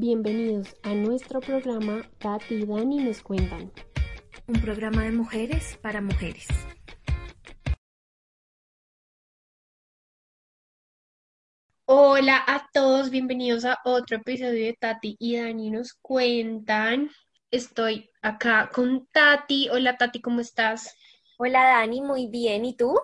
Bienvenidos 0.00 0.76
a 0.84 0.94
nuestro 0.94 1.40
programa 1.40 2.08
Tati 2.18 2.54
y 2.54 2.66
Dani 2.66 2.98
nos 2.98 3.20
cuentan. 3.20 3.72
Un 4.46 4.60
programa 4.60 5.02
de 5.02 5.10
mujeres 5.10 5.76
para 5.82 6.00
mujeres. 6.00 6.46
Hola 11.84 12.44
a 12.46 12.70
todos, 12.72 13.10
bienvenidos 13.10 13.64
a 13.64 13.80
otro 13.84 14.18
episodio 14.18 14.66
de 14.66 14.76
Tati 14.78 15.16
y 15.18 15.36
Dani 15.36 15.70
nos 15.70 15.94
cuentan. 15.94 17.10
Estoy 17.50 18.08
acá 18.22 18.70
con 18.72 19.08
Tati. 19.10 19.68
Hola 19.68 19.96
Tati, 19.96 20.20
¿cómo 20.20 20.40
estás? 20.40 20.94
Hola 21.38 21.64
Dani, 21.64 22.02
muy 22.02 22.28
bien. 22.28 22.64
¿Y 22.64 22.76
tú? 22.76 22.96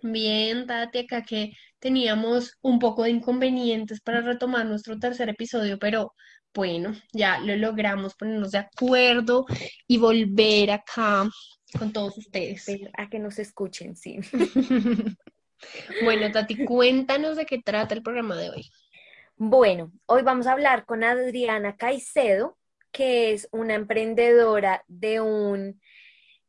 Bien, 0.00 0.66
Tati, 0.66 1.00
acá 1.00 1.22
que 1.22 1.52
teníamos 1.86 2.58
un 2.62 2.80
poco 2.80 3.04
de 3.04 3.10
inconvenientes 3.10 4.00
para 4.00 4.20
retomar 4.20 4.66
nuestro 4.66 4.98
tercer 4.98 5.28
episodio, 5.28 5.78
pero 5.78 6.14
bueno, 6.52 6.92
ya 7.12 7.38
lo 7.38 7.54
logramos 7.54 8.16
ponernos 8.16 8.50
de 8.50 8.58
acuerdo 8.58 9.46
y 9.86 9.96
volver 9.96 10.72
acá 10.72 11.28
con 11.78 11.92
todos 11.92 12.18
ustedes. 12.18 12.66
A 12.98 13.08
que 13.08 13.20
nos 13.20 13.38
escuchen, 13.38 13.94
sí. 13.94 14.18
Bueno, 16.04 16.30
Tati, 16.32 16.66
cuéntanos 16.66 17.36
de 17.36 17.46
qué 17.46 17.62
trata 17.62 17.94
el 17.94 18.02
programa 18.02 18.36
de 18.36 18.50
hoy. 18.50 18.68
Bueno, 19.36 19.90
hoy 20.04 20.22
vamos 20.22 20.46
a 20.46 20.52
hablar 20.52 20.84
con 20.84 21.02
Adriana 21.02 21.76
Caicedo, 21.76 22.58
que 22.92 23.32
es 23.32 23.48
una 23.52 23.74
emprendedora 23.74 24.84
de 24.86 25.20
un, 25.20 25.80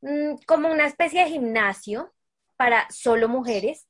mm, 0.02 0.38
como 0.45 0.70
una 0.70 0.88
especie 0.88 1.23
de 1.23 1.30
gimnasio 1.30 2.12
para 2.58 2.88
solo 2.90 3.30
mujeres. 3.30 3.88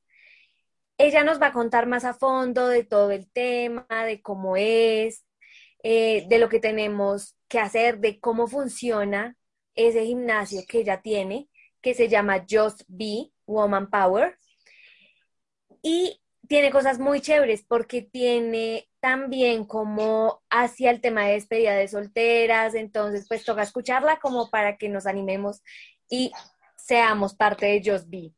Ella 0.98 1.22
nos 1.24 1.40
va 1.40 1.48
a 1.48 1.52
contar 1.52 1.86
más 1.86 2.04
a 2.04 2.14
fondo 2.14 2.66
de 2.68 2.84
todo 2.84 3.12
el 3.12 3.30
tema, 3.30 3.86
de 4.04 4.20
cómo 4.20 4.56
es, 4.56 5.24
eh, 5.82 6.26
de 6.28 6.38
lo 6.38 6.48
que 6.48 6.60
tenemos 6.60 7.36
que 7.48 7.60
hacer, 7.60 7.98
de 8.00 8.18
cómo 8.18 8.48
funciona 8.48 9.36
ese 9.76 10.04
gimnasio 10.04 10.62
que 10.68 10.80
ella 10.80 11.00
tiene, 11.00 11.48
que 11.80 11.94
se 11.94 12.08
llama 12.08 12.44
Just 12.50 12.82
Be 12.88 13.30
Woman 13.46 13.88
Power. 13.88 14.36
Y 15.82 16.20
tiene 16.48 16.70
cosas 16.70 16.98
muy 16.98 17.20
chéveres 17.20 17.64
porque 17.66 18.02
tiene 18.02 18.88
también 19.00 19.64
como 19.64 20.42
hacia 20.50 20.90
el 20.90 21.00
tema 21.00 21.26
de 21.26 21.34
despedida 21.34 21.76
de 21.76 21.86
solteras, 21.86 22.74
entonces 22.74 23.26
pues 23.28 23.44
toca 23.44 23.62
escucharla 23.62 24.18
como 24.18 24.50
para 24.50 24.76
que 24.76 24.88
nos 24.88 25.06
animemos 25.06 25.62
y 26.10 26.32
seamos 26.76 27.34
parte 27.34 27.66
de 27.66 27.82
Just 27.84 28.08
Be 28.08 28.32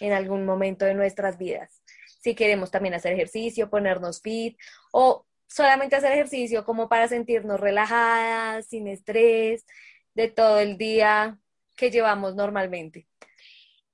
en 0.00 0.12
algún 0.12 0.44
momento 0.44 0.84
de 0.84 0.94
nuestras 0.94 1.38
vidas. 1.38 1.81
Si 2.22 2.34
queremos 2.34 2.70
también 2.70 2.94
hacer 2.94 3.14
ejercicio, 3.14 3.68
ponernos 3.68 4.22
fit 4.22 4.56
o 4.92 5.26
solamente 5.48 5.96
hacer 5.96 6.12
ejercicio 6.12 6.64
como 6.64 6.88
para 6.88 7.08
sentirnos 7.08 7.60
relajadas, 7.60 8.66
sin 8.66 8.86
estrés, 8.86 9.66
de 10.14 10.28
todo 10.28 10.60
el 10.60 10.78
día 10.78 11.38
que 11.76 11.90
llevamos 11.90 12.34
normalmente. 12.34 13.08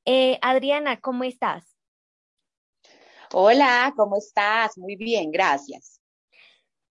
Eh, 0.05 0.39
Adriana, 0.43 1.01
¿cómo 1.01 1.25
estás? 1.25 1.77
Hola, 3.33 3.93
¿cómo 3.97 4.17
estás? 4.17 4.77
Muy 4.77 4.97
bien, 4.97 5.31
gracias. 5.31 6.01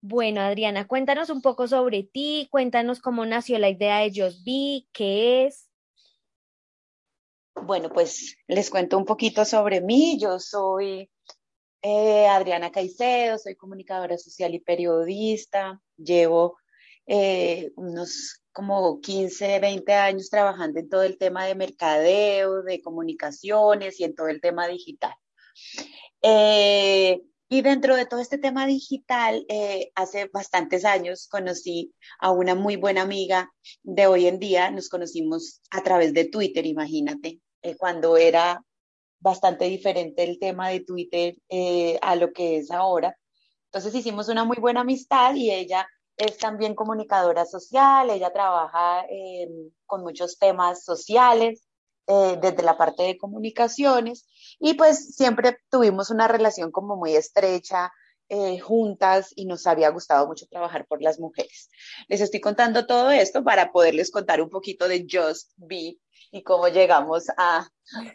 Bueno, 0.01 0.41
Adriana, 0.41 0.87
cuéntanos 0.87 1.31
un 1.31 1.42
poco 1.42 1.67
sobre 1.67 2.03
ti, 2.03 2.48
cuéntanos 2.51 3.01
cómo 3.01 3.27
nació 3.27 3.59
la 3.59 3.69
idea 3.69 3.98
de 3.98 4.12
Just 4.14 4.45
Be, 4.45 4.87
qué 4.92 5.47
es. 5.47 5.69
Bueno, 7.62 7.91
pues 7.91 8.37
les 8.47 8.71
cuento 8.71 8.99
un 8.99 9.05
poquito 9.05 9.45
sobre 9.45 9.81
mí. 9.81 10.19
Yo 10.21 10.39
soy 10.39 11.11
eh, 11.83 12.27
Adriana 12.29 12.71
Caicedo, 12.71 13.39
soy 13.39 13.57
comunicadora 13.57 14.19
social 14.19 14.55
y 14.55 14.61
periodista. 14.61 15.81
Llevo 15.97 16.59
eh, 17.07 17.73
unos 17.77 18.43
como 18.53 19.01
15, 19.01 19.59
20 19.59 19.93
años 19.95 20.31
trabajando 20.31 20.81
en 20.81 20.89
todo 20.89 21.03
el 21.03 21.19
tema 21.19 21.47
de 21.47 21.55
mercadeo, 21.55 22.63
de 22.63 22.81
comunicaciones 22.83 23.98
y 24.01 24.05
en 24.05 24.14
todo 24.14 24.29
el 24.29 24.41
tema 24.41 24.69
digital. 24.69 25.14
Eh, 26.23 27.23
y 27.48 27.63
dentro 27.63 27.97
de 27.97 28.07
todo 28.07 28.20
este 28.20 28.39
tema 28.39 28.67
digital, 28.67 29.47
hace 29.95 30.29
bastantes 30.33 30.85
años 30.85 31.29
conocí 31.29 31.95
a 32.19 32.33
una 32.33 32.55
muy 32.55 32.77
buena 32.77 33.03
amiga 33.03 33.53
de 33.83 34.07
hoy 34.07 34.27
en 34.27 34.41
día. 34.41 34.70
Nos 34.70 34.89
conocimos 34.89 35.63
a 35.70 35.83
través 35.83 36.13
de 36.13 36.25
Twitter, 36.25 36.67
imagínate, 36.67 37.41
eh, 37.71 37.77
cuando 37.77 38.17
era 38.17 38.63
bastante 39.19 39.67
diferente 39.67 40.25
el 40.25 40.39
tema 40.39 40.69
de 40.71 40.81
Twitter 40.81 41.35
a 42.03 42.17
lo 42.17 42.33
que 42.33 42.59
es 42.59 42.71
ahora. 42.71 43.17
Entonces 43.67 43.95
hicimos 43.95 44.29
una 44.29 44.45
muy 44.45 44.59
buena 44.59 44.83
amistad 44.83 45.35
y 45.35 45.51
ella 45.51 45.89
es 46.17 46.39
también 46.39 46.75
comunicadora 46.75 47.45
social, 47.45 48.11
ella 48.11 48.33
trabaja 48.33 49.05
con 49.87 50.03
muchos 50.03 50.39
temas 50.39 50.85
sociales 50.85 51.67
eh, 52.09 52.39
desde 52.41 52.63
la 52.63 52.79
parte 52.79 53.03
de 53.03 53.19
comunicaciones 53.19 54.29
y 54.61 54.75
pues 54.75 55.17
siempre 55.17 55.59
tuvimos 55.69 56.09
una 56.11 56.29
relación 56.29 56.71
como 56.71 56.95
muy 56.95 57.17
estrecha 57.17 57.93
eh, 58.29 58.61
juntas 58.61 59.33
y 59.35 59.45
nos 59.45 59.67
había 59.67 59.89
gustado 59.89 60.25
mucho 60.29 60.47
trabajar 60.47 60.87
por 60.87 61.03
las 61.03 61.19
mujeres. 61.19 61.69
Les 62.07 62.21
estoy 62.21 62.41
contando 62.41 62.87
todo 62.87 63.11
esto 63.11 63.43
para 63.43 63.73
poderles 63.73 64.13
contar 64.13 64.41
un 64.41 64.51
poquito 64.51 64.87
de 64.87 65.05
Just 65.11 65.51
Be 65.57 65.98
y 66.31 66.42
cómo 66.42 66.69
llegamos 66.69 67.27
a, 67.37 67.69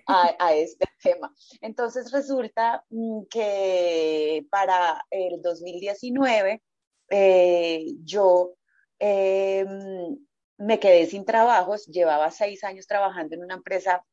a, 0.07 0.53
este 0.53 0.85
tema. 1.01 1.33
Entonces 1.61 2.11
resulta 2.11 2.83
mm, 2.89 3.23
que 3.29 4.45
para 4.49 5.05
el 5.09 5.41
2019 5.41 6.61
eh, 7.09 7.85
yo 8.03 8.53
em, 8.99 10.17
me 10.57 10.79
quedé 10.79 11.05
sin 11.07 11.25
trabajos, 11.25 11.85
llevaba 11.87 12.31
seis 12.31 12.63
años 12.63 12.87
trabajando 12.87 13.35
en 13.35 13.43
una 13.43 13.55
empresa 13.55 14.03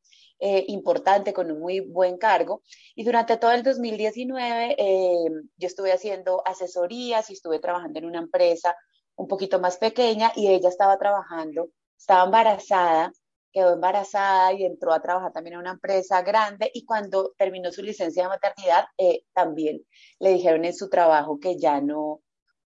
eh, 0.41 0.65
importante 0.69 1.33
con 1.33 1.51
un 1.51 1.59
muy 1.59 1.81
buen 1.81 2.17
cargo 2.17 2.61
y 2.95 3.03
durante 3.03 3.35
todo 3.35 3.51
el 3.51 3.61
2019 3.61 4.75
eh, 4.77 5.29
yo 5.57 5.67
estuve 5.67 5.91
haciendo 5.91 6.41
asesorías 6.47 7.29
y 7.29 7.33
estuve 7.33 7.59
trabajando 7.59 7.99
en 7.99 8.05
una 8.05 8.19
empresa 8.19 8.73
un 9.15 9.27
poquito 9.27 9.59
más 9.59 9.77
pequeña 9.77 10.31
y 10.35 10.47
ella 10.47 10.69
estaba 10.69 10.97
trabajando, 10.97 11.69
estaba 11.97 12.23
embarazada, 12.23 13.11
quedó 13.51 13.73
embarazada 13.73 14.53
y 14.53 14.65
entró 14.65 14.93
a 14.93 15.01
trabajar 15.01 15.31
también 15.33 15.55
en 15.55 15.59
una 15.61 15.71
empresa 15.71 16.21
grande 16.21 16.71
y 16.73 16.85
cuando 16.85 17.33
terminó 17.37 17.71
su 17.71 17.81
licencia 17.81 18.23
de 18.23 18.29
maternidad 18.29 18.85
eh, 18.97 19.23
también 19.33 19.85
le 20.19 20.31
dijeron 20.33 20.65
en 20.65 20.73
su 20.75 20.89
trabajo 20.89 21.39
que 21.39 21.57
ya 21.57 21.81
no, 21.81 22.21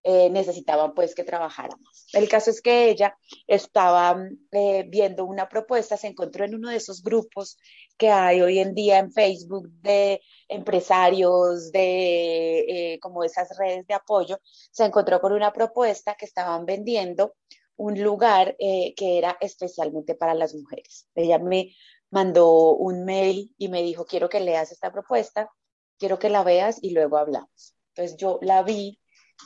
eh, 0.06 0.30
necesitaban 0.30 0.94
pues 0.94 1.16
que 1.16 1.24
trabajara 1.24 1.78
más. 1.78 2.08
El 2.12 2.28
caso 2.28 2.50
es 2.50 2.62
que 2.62 2.90
ella 2.90 3.18
estaba 3.48 4.18
eh, 4.52 4.84
viendo 4.90 5.24
una 5.24 5.48
propuesta, 5.48 5.96
se 5.96 6.08
encontró 6.08 6.44
en 6.44 6.56
uno 6.56 6.70
de 6.70 6.76
esos 6.76 7.02
grupos 7.02 7.58
que 7.98 8.10
hay 8.10 8.42
hoy 8.42 8.60
en 8.60 8.74
día 8.76 9.00
en 9.00 9.14
Facebook 9.14 9.70
de 9.82 10.20
empresarios, 10.50 11.72
de 11.72 12.60
eh, 12.96 13.00
como 13.00 13.24
esas 13.24 13.58
redes 13.58 13.88
de 13.88 13.94
apoyo, 13.94 14.42
se 14.44 14.84
encontró 14.84 15.22
con 15.22 15.32
una 15.32 15.54
propuesta 15.54 16.16
que 16.16 16.26
estaban 16.26 16.66
vendiendo 16.66 17.36
un 17.76 18.02
lugar 18.02 18.56
que 18.58 19.18
era 19.18 19.38
especialmente 19.42 20.16
para 20.16 20.34
las 20.34 20.54
mujeres. 20.54 21.08
Ella 21.16 21.40
me 21.40 21.76
mandó 22.12 22.76
un 22.76 23.06
mail 23.06 23.54
y 23.58 23.70
me 23.70 23.82
dijo, 23.82 24.06
quiero 24.06 24.30
que 24.30 24.40
leas 24.40 24.72
esta 24.72 24.92
propuesta, 24.92 25.50
quiero 25.98 26.20
que 26.20 26.30
la 26.30 26.44
veas 26.44 26.78
y 26.82 26.92
luego 26.92 27.18
hablamos. 27.18 27.76
Entonces 27.90 28.18
yo 28.18 28.40
la 28.42 28.64
vi, 28.64 29.00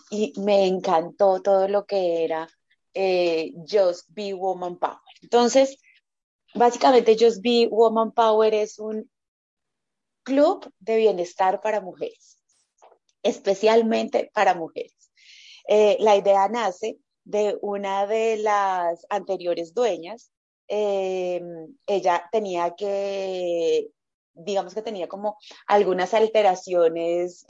y 0.09 0.33
me 0.37 0.65
encantó 0.65 1.41
todo 1.41 1.67
lo 1.67 1.85
que 1.85 2.23
era 2.23 2.47
eh, 2.93 3.53
Just 3.69 4.09
Be 4.09 4.33
Woman 4.33 4.77
Power. 4.77 4.99
Entonces, 5.21 5.77
básicamente 6.53 7.17
Just 7.19 7.41
Be 7.41 7.67
Woman 7.69 8.11
Power 8.11 8.53
es 8.53 8.79
un 8.79 9.09
club 10.23 10.71
de 10.79 10.97
bienestar 10.97 11.61
para 11.61 11.81
mujeres, 11.81 12.41
especialmente 13.23 14.29
para 14.33 14.55
mujeres. 14.55 15.11
Eh, 15.67 15.97
la 15.99 16.15
idea 16.15 16.47
nace 16.47 16.97
de 17.27 17.57
una 17.61 18.07
de 18.07 18.37
las 18.37 19.05
anteriores 19.09 19.73
dueñas. 19.73 20.31
Eh, 20.69 21.41
ella 21.85 22.27
tenía 22.31 22.75
que, 22.75 23.89
digamos 24.33 24.73
que 24.73 24.81
tenía 24.81 25.07
como 25.07 25.37
algunas 25.67 26.13
alteraciones 26.13 27.45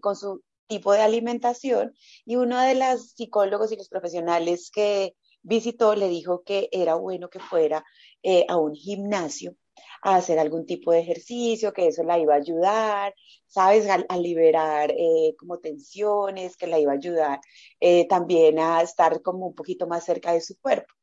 con 0.00 0.16
su 0.16 0.42
tipo 0.66 0.92
de 0.92 1.00
alimentación 1.02 1.94
y 2.24 2.36
uno 2.36 2.60
de 2.60 2.74
los 2.74 3.12
psicólogos 3.12 3.72
y 3.72 3.76
los 3.76 3.88
profesionales 3.88 4.70
que 4.72 5.14
visitó 5.42 5.94
le 5.94 6.08
dijo 6.08 6.42
que 6.42 6.68
era 6.72 6.96
bueno 6.96 7.30
que 7.30 7.38
fuera 7.38 7.84
eh, 8.22 8.44
a 8.48 8.56
un 8.56 8.74
gimnasio 8.74 9.54
a 10.02 10.16
hacer 10.16 10.38
algún 10.38 10.66
tipo 10.66 10.92
de 10.92 11.00
ejercicio, 11.00 11.72
que 11.72 11.88
eso 11.88 12.02
la 12.04 12.18
iba 12.18 12.34
a 12.34 12.38
ayudar, 12.38 13.14
¿sabes? 13.46 13.86
A, 13.88 14.16
liberar 14.18 14.92
eh, 14.92 15.34
como 15.38 15.58
tensiones, 15.58 16.56
que 16.56 16.66
la 16.66 16.78
iba 16.78 16.92
a 16.92 16.96
ayudar 16.96 17.40
eh, 17.80 18.06
también 18.08 18.58
a 18.58 18.82
estar 18.82 19.22
como 19.22 19.46
un 19.46 19.54
poquito 19.54 19.86
más 19.86 20.04
cerca 20.04 20.32
de 20.32 20.40
su 20.40 20.58
cuerpo. 20.60 20.94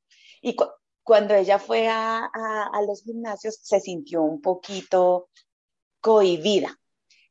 Y 0.42 0.56
cuando 1.04 1.36
ella 1.36 1.60
fue 1.60 1.88
a, 1.88 2.26
a 2.26 2.82
los 2.88 3.04
gimnasios 3.04 3.60
se 3.62 3.80
sintió 3.80 4.22
un 4.24 4.42
poquito 4.42 5.30
cohibida, 6.02 6.80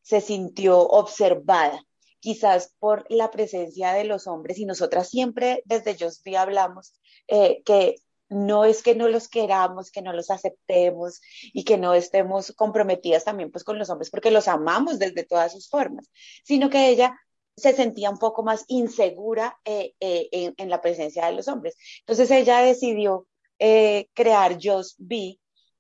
se 0.03 0.21
sintió 0.21 0.81
observada 0.81 1.85
quizás 2.23 2.73
por 2.79 3.05
la 3.11 3.33
presencia 3.33 3.93
de 3.93 4.05
los 4.05 4.29
hombres 4.29 4.57
y 4.59 4.65
nosotras 4.65 5.09
siempre 5.09 5.63
desde 5.67 5.97
Just 5.99 6.25
Be 6.25 6.37
hablamos 6.37 6.95
eh, 7.27 7.63
que 7.65 7.97
no 8.33 8.65
es 8.65 8.83
que 8.83 8.95
no 8.95 9.09
los 9.09 9.29
queramos, 9.29 9.91
que 9.91 10.03
no 10.03 10.13
los 10.13 10.31
aceptemos 10.31 11.21
y 11.53 11.65
que 11.65 11.79
no 11.79 11.95
estemos 11.95 12.53
comprometidas 12.53 13.25
también 13.25 13.51
pues 13.51 13.65
con 13.65 13.79
los 13.79 13.91
hombres 13.91 14.11
porque 14.11 14.31
los 14.31 14.49
amamos 14.49 14.99
desde 14.99 15.25
todas 15.25 15.53
sus 15.53 15.69
formas, 15.69 16.11
sino 16.45 16.71
que 16.71 16.89
ella 16.89 17.17
se 17.57 17.73
sentía 17.73 18.11
un 18.11 18.19
poco 18.19 18.43
más 18.43 18.65
insegura 18.69 19.59
eh, 19.65 19.95
eh, 20.01 20.55
en, 20.57 20.71
la 20.71 20.81
presencia 20.81 21.27
de 21.27 21.33
los 21.33 21.49
hombres. 21.49 21.77
Entonces 22.01 22.31
ella 22.31 22.61
decidió 22.61 23.27
eh, 23.59 24.09
crear 24.15 24.59
Just 24.61 24.97
Be 24.99 25.39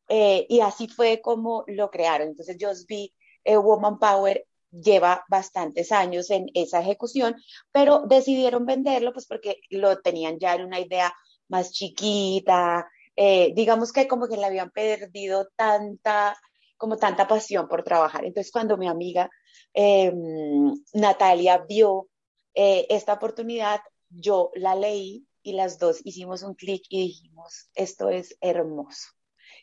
y 0.09 0.61
así 0.61 0.89
fue 0.89 1.23
como 1.23 1.65
lo 1.67 1.91
crearon. 1.91 2.29
Entonces 2.29 2.59
Just 2.61 2.87
Be 2.87 3.13
Woman 3.47 3.99
Power 3.99 4.47
lleva 4.71 5.25
bastantes 5.29 5.91
años 5.91 6.31
en 6.31 6.51
esa 6.53 6.81
ejecución, 6.81 7.35
pero 7.73 8.01
decidieron 8.07 8.67
venderlo 8.67 9.15
pues 9.15 9.27
porque 9.27 9.61
lo 9.71 10.01
tenían 10.03 10.39
ya 10.39 10.55
en 10.55 10.67
una 10.67 10.81
idea 10.81 11.15
más 11.53 11.71
chiquita, 11.71 12.89
eh, 13.15 13.53
digamos 13.55 13.93
que 13.93 14.09
como 14.09 14.27
que 14.27 14.37
le 14.37 14.47
habían 14.47 14.71
perdido 14.71 15.49
tanta, 15.55 16.35
como 16.77 16.97
tanta 16.97 17.29
pasión 17.29 17.69
por 17.69 17.85
trabajar. 17.85 18.25
Entonces 18.25 18.51
cuando 18.51 18.77
mi 18.79 18.89
amiga 18.89 19.31
em, 19.75 20.73
Natalia 20.95 21.59
vio 21.69 22.09
eh, 22.55 22.87
esta 22.89 23.13
oportunidad, 23.13 23.81
yo 24.09 24.51
la 24.55 24.75
leí 24.75 25.27
y 25.43 25.53
las 25.53 25.79
dos 25.79 26.01
hicimos 26.05 26.43
un 26.43 26.55
clic 26.55 26.83
y 26.89 27.09
dijimos, 27.09 27.69
esto 27.75 28.09
es 28.09 28.37
hermoso. 28.41 29.09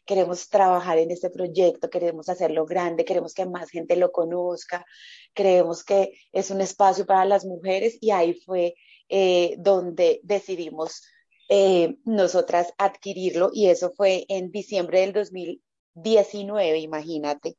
Queremos 0.06 0.50
trabajar 0.50 0.98
en 0.98 1.12
este 1.12 1.30
proyecto, 1.30 1.90
queremos 1.90 2.30
hacerlo 2.30 2.66
grande, 2.66 3.06
queremos 3.06 3.34
que 3.34 3.46
más 3.46 3.70
gente 3.70 3.96
lo 3.96 4.12
conozca, 4.12 4.86
creemos 5.34 5.84
que 5.84 6.14
es 6.32 6.52
un 6.52 6.62
espacio 6.62 7.06
para 7.06 7.26
las 7.26 7.46
mujeres 7.46 7.98
y 8.02 8.12
ahí 8.12 8.34
fue 8.46 8.76
eh, 9.08 9.56
donde 9.58 10.20
decidimos 10.24 11.02
eh, 11.50 11.98
nosotras 12.06 12.74
adquirirlo 12.78 13.50
y 13.54 13.68
eso 13.68 13.92
fue 13.92 14.26
en 14.30 14.52
diciembre 14.52 15.02
del 15.02 15.14
2019, 15.14 16.80
imagínate. 16.80 17.58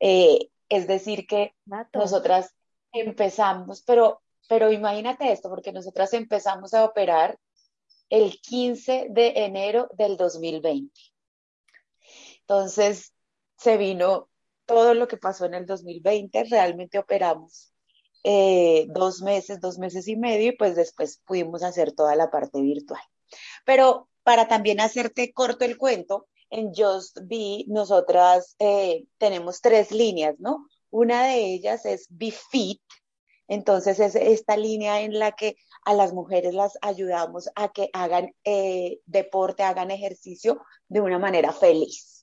Eh, 0.00 0.50
es 0.68 0.86
decir, 0.86 1.26
que 1.26 1.54
nosotras 1.92 2.54
empezamos, 2.92 3.82
pero, 3.82 4.22
pero 4.48 4.72
imagínate 4.72 5.32
esto, 5.32 5.48
porque 5.50 5.72
nosotras 5.72 6.12
empezamos 6.14 6.74
a 6.74 6.84
operar 6.84 7.38
el 8.08 8.40
15 8.40 9.08
de 9.10 9.32
enero 9.44 9.88
del 9.96 10.16
2020. 10.16 10.92
Entonces, 12.40 13.12
se 13.56 13.76
vino 13.76 14.28
todo 14.66 14.94
lo 14.94 15.08
que 15.08 15.16
pasó 15.16 15.46
en 15.46 15.54
el 15.54 15.66
2020, 15.66 16.44
realmente 16.44 16.98
operamos 16.98 17.72
eh, 18.22 18.86
dos 18.90 19.22
meses, 19.22 19.60
dos 19.60 19.78
meses 19.78 20.06
y 20.08 20.16
medio, 20.16 20.50
y 20.50 20.56
pues 20.56 20.76
después 20.76 21.20
pudimos 21.26 21.62
hacer 21.62 21.92
toda 21.92 22.14
la 22.16 22.30
parte 22.30 22.60
virtual. 22.60 23.02
Pero 23.64 24.08
para 24.22 24.48
también 24.48 24.80
hacerte 24.80 25.32
corto 25.32 25.64
el 25.64 25.76
cuento, 25.76 26.26
en 26.50 26.72
Just 26.74 27.18
Be 27.22 27.64
nosotras 27.66 28.54
eh, 28.58 29.06
tenemos 29.18 29.60
tres 29.60 29.90
líneas, 29.90 30.36
¿no? 30.38 30.68
Una 30.90 31.26
de 31.26 31.44
ellas 31.52 31.84
es 31.84 32.06
Be 32.10 32.30
Fit, 32.30 32.80
entonces 33.48 33.98
es 33.98 34.14
esta 34.14 34.56
línea 34.56 35.00
en 35.00 35.18
la 35.18 35.32
que 35.32 35.56
a 35.84 35.92
las 35.92 36.12
mujeres 36.12 36.54
las 36.54 36.78
ayudamos 36.80 37.50
a 37.56 37.72
que 37.72 37.90
hagan 37.92 38.34
eh, 38.44 39.00
deporte, 39.04 39.64
hagan 39.64 39.90
ejercicio 39.90 40.62
de 40.88 41.00
una 41.00 41.18
manera 41.18 41.52
feliz. 41.52 42.13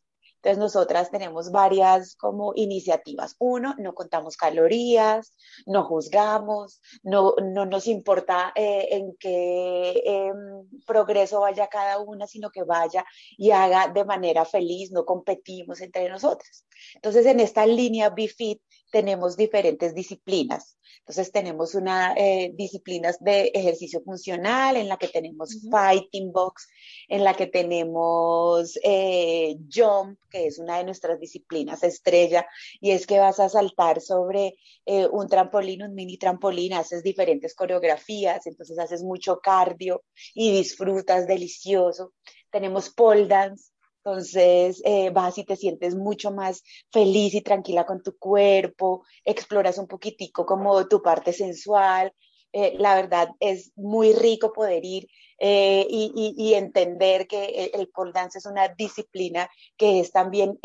Entonces, 0.44 0.58
nosotras 0.58 1.12
tenemos 1.12 1.52
varias 1.52 2.16
como 2.16 2.54
iniciativas. 2.56 3.36
Uno, 3.38 3.76
no 3.78 3.94
contamos 3.94 4.38
calorías, 4.38 5.36
no 5.68 5.84
juzgamos, 5.84 6.82
no, 7.04 7.36
no 7.36 7.68
nos 7.68 7.86
importa 7.86 8.52
eh, 8.56 8.88
en 8.90 9.16
qué 9.20 10.02
em, 10.04 10.68
progreso 10.88 11.42
vaya 11.42 11.68
cada 11.68 12.00
una, 12.00 12.26
sino 12.26 12.50
que 12.50 12.64
vaya 12.64 13.06
y 13.38 13.52
haga 13.52 13.88
de 13.88 14.04
manera 14.04 14.44
feliz, 14.44 14.92
no 14.92 15.06
competimos 15.06 15.80
entre 15.80 16.10
nosotras. 16.10 16.66
Entonces, 16.96 17.28
en 17.28 17.40
esta 17.40 17.68
línea 17.68 18.10
BFIT 18.10 18.62
tenemos 18.92 19.38
diferentes 19.38 19.94
disciplinas. 19.94 20.78
Entonces 21.00 21.32
tenemos 21.32 21.74
una 21.74 22.14
eh, 22.16 22.52
disciplinas 22.54 23.18
de 23.20 23.52
ejercicio 23.54 24.02
funcional 24.02 24.76
en 24.76 24.88
la 24.88 24.98
que 24.98 25.08
tenemos 25.08 25.58
fighting 25.70 26.32
box, 26.32 26.68
en 27.08 27.24
la 27.24 27.34
que 27.34 27.48
tenemos 27.48 28.78
eh, 28.84 29.58
jump, 29.74 30.20
que 30.32 30.48
es 30.48 30.58
una 30.58 30.78
de 30.78 30.86
nuestras 30.86 31.20
disciplinas 31.20 31.84
estrella, 31.84 32.48
y 32.80 32.92
es 32.92 33.06
que 33.06 33.20
vas 33.20 33.40
a 33.40 33.50
saltar 33.50 34.02
sobre 34.02 34.56
eh, 34.86 35.08
un 35.12 35.28
trampolín, 35.28 35.84
un 35.84 35.94
mini 35.94 36.18
trampolín, 36.18 36.74
haces 36.74 37.04
diferentes 37.04 37.54
coreografías, 37.54 38.48
entonces 38.48 38.80
haces 38.80 39.04
mucho 39.04 39.40
cardio 39.40 40.04
y 40.34 40.52
disfrutas 40.52 41.28
delicioso. 41.28 42.14
Tenemos 42.50 42.90
pole 42.90 43.28
dance, 43.28 43.72
entonces 44.04 44.82
eh, 44.84 45.12
vas 45.12 45.38
y 45.38 45.44
te 45.44 45.56
sientes 45.56 45.96
mucho 45.96 46.32
más 46.32 46.64
feliz 46.92 47.36
y 47.36 47.42
tranquila 47.42 47.86
con 47.86 48.02
tu 48.02 48.18
cuerpo, 48.18 49.04
exploras 49.24 49.78
un 49.78 49.88
poquitico 49.88 50.46
como 50.46 50.88
tu 50.88 51.02
parte 51.02 51.34
sensual. 51.34 52.12
Eh, 52.54 52.76
la 52.80 52.96
verdad 52.96 53.30
es 53.40 53.72
muy 53.76 54.14
rico 54.14 54.52
poder 54.52 54.84
ir 54.84 55.08
eh, 55.44 55.88
y, 55.90 56.54
entender 56.54 57.28
que 57.28 57.72
el 57.74 57.88
pole 57.90 58.12
dance 58.14 58.38
es 58.38 58.46
una 58.46 58.68
disciplina 58.68 59.50
que 59.76 60.00
es 60.00 60.12
también 60.12 60.60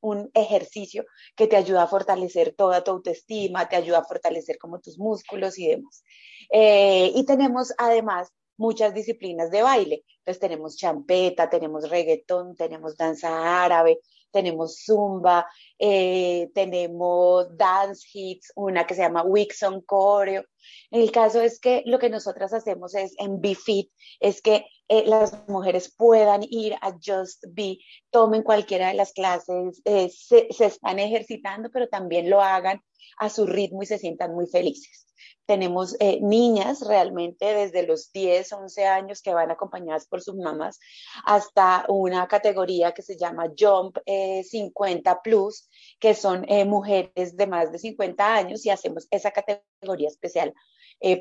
un 0.00 0.30
ejercicio 0.34 1.06
que 1.34 1.46
te 1.46 1.56
ayuda 1.56 1.84
a 1.84 1.86
fortalecer 1.86 2.54
toda 2.54 2.84
tu 2.84 2.90
autoestima, 2.90 3.68
te 3.68 3.76
ayuda 3.76 4.00
a 4.00 4.04
fortalecer 4.04 4.58
como 4.58 4.80
tus 4.80 4.98
músculos 4.98 5.58
y 5.58 5.68
demás. 5.68 6.04
y 6.50 7.24
tenemos 7.24 7.72
además 7.78 8.32
muchas 8.56 8.94
disciplinas 8.94 9.50
de 9.50 9.62
baile. 9.62 10.04
Entonces 10.18 10.40
tenemos 10.40 10.76
champeta, 10.76 11.50
tenemos 11.50 11.88
reggaetón, 11.88 12.54
tenemos 12.54 12.96
danza 12.96 13.64
árabe, 13.64 14.00
tenemos 14.32 14.82
zumba, 14.84 15.46
eh, 15.78 16.50
tenemos 16.54 17.56
dance 17.56 18.06
hits, 18.12 18.52
una 18.56 18.86
que 18.86 18.94
se 18.94 19.02
llama 19.02 19.22
Wixon 19.22 19.84
Choreo. 19.88 20.44
El 20.90 21.10
caso 21.10 21.40
es 21.40 21.60
que 21.60 21.82
lo 21.86 21.98
que 21.98 22.10
nosotras 22.10 22.52
hacemos 22.52 22.94
es 22.94 23.14
en 23.18 23.40
BeFit, 23.40 23.90
es 24.20 24.42
que 24.42 24.66
eh, 24.88 25.04
las 25.06 25.48
mujeres 25.48 25.94
puedan 25.96 26.42
ir 26.42 26.74
a 26.80 26.92
Just 26.92 27.44
Be, 27.48 27.78
tomen 28.10 28.42
cualquiera 28.42 28.88
de 28.88 28.94
las 28.94 29.12
clases, 29.12 29.80
eh, 29.84 30.08
se 30.08 30.48
están 30.48 30.98
ejercitando, 30.98 31.70
pero 31.72 31.88
también 31.88 32.30
lo 32.30 32.40
hagan 32.40 32.80
a 33.18 33.28
su 33.28 33.46
ritmo 33.46 33.82
y 33.82 33.86
se 33.86 33.98
sientan 33.98 34.34
muy 34.34 34.46
felices. 34.46 35.06
Tenemos 35.46 35.96
eh, 35.98 36.20
niñas 36.20 36.86
realmente 36.86 37.44
desde 37.52 37.84
los 37.84 38.12
10, 38.12 38.52
11 38.52 38.86
años 38.86 39.22
que 39.22 39.34
van 39.34 39.50
acompañadas 39.50 40.06
por 40.06 40.22
sus 40.22 40.36
mamás 40.36 40.78
hasta 41.24 41.84
una 41.88 42.28
categoría 42.28 42.92
que 42.92 43.02
se 43.02 43.16
llama 43.16 43.50
Jump 43.58 43.98
50 44.06 45.10
eh, 45.10 45.16
Plus, 45.22 45.68
que 45.98 46.14
son 46.14 46.44
eh, 46.48 46.64
mujeres 46.64 47.36
de 47.36 47.46
más 47.46 47.72
de 47.72 47.78
50 47.80 48.34
años 48.34 48.64
y 48.64 48.70
hacemos 48.70 49.08
esa 49.10 49.32
categoría 49.32 50.08
especial 50.08 50.54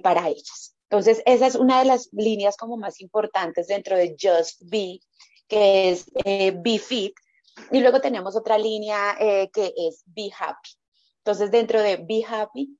para 0.03 0.27
ellas. 0.27 0.75
Entonces, 0.83 1.23
esa 1.25 1.47
es 1.47 1.55
una 1.55 1.79
de 1.79 1.85
las 1.85 2.09
líneas 2.11 2.55
como 2.55 2.77
más 2.77 3.01
importantes 3.01 3.65
dentro 3.65 3.97
de 3.97 4.15
Just 4.19 4.61
Be, 4.69 4.99
que 5.47 5.89
es 5.89 6.05
Be 6.13 6.77
Fit. 6.77 7.15
Y 7.71 7.79
luego 7.79 7.99
tenemos 7.99 8.35
otra 8.35 8.59
línea 8.59 9.17
que 9.51 9.73
es 9.75 10.03
Be 10.05 10.29
Happy. 10.37 10.69
Entonces, 11.23 11.49
dentro 11.49 11.81
de 11.81 11.97
Be 11.97 12.23
Happy, 12.27 12.77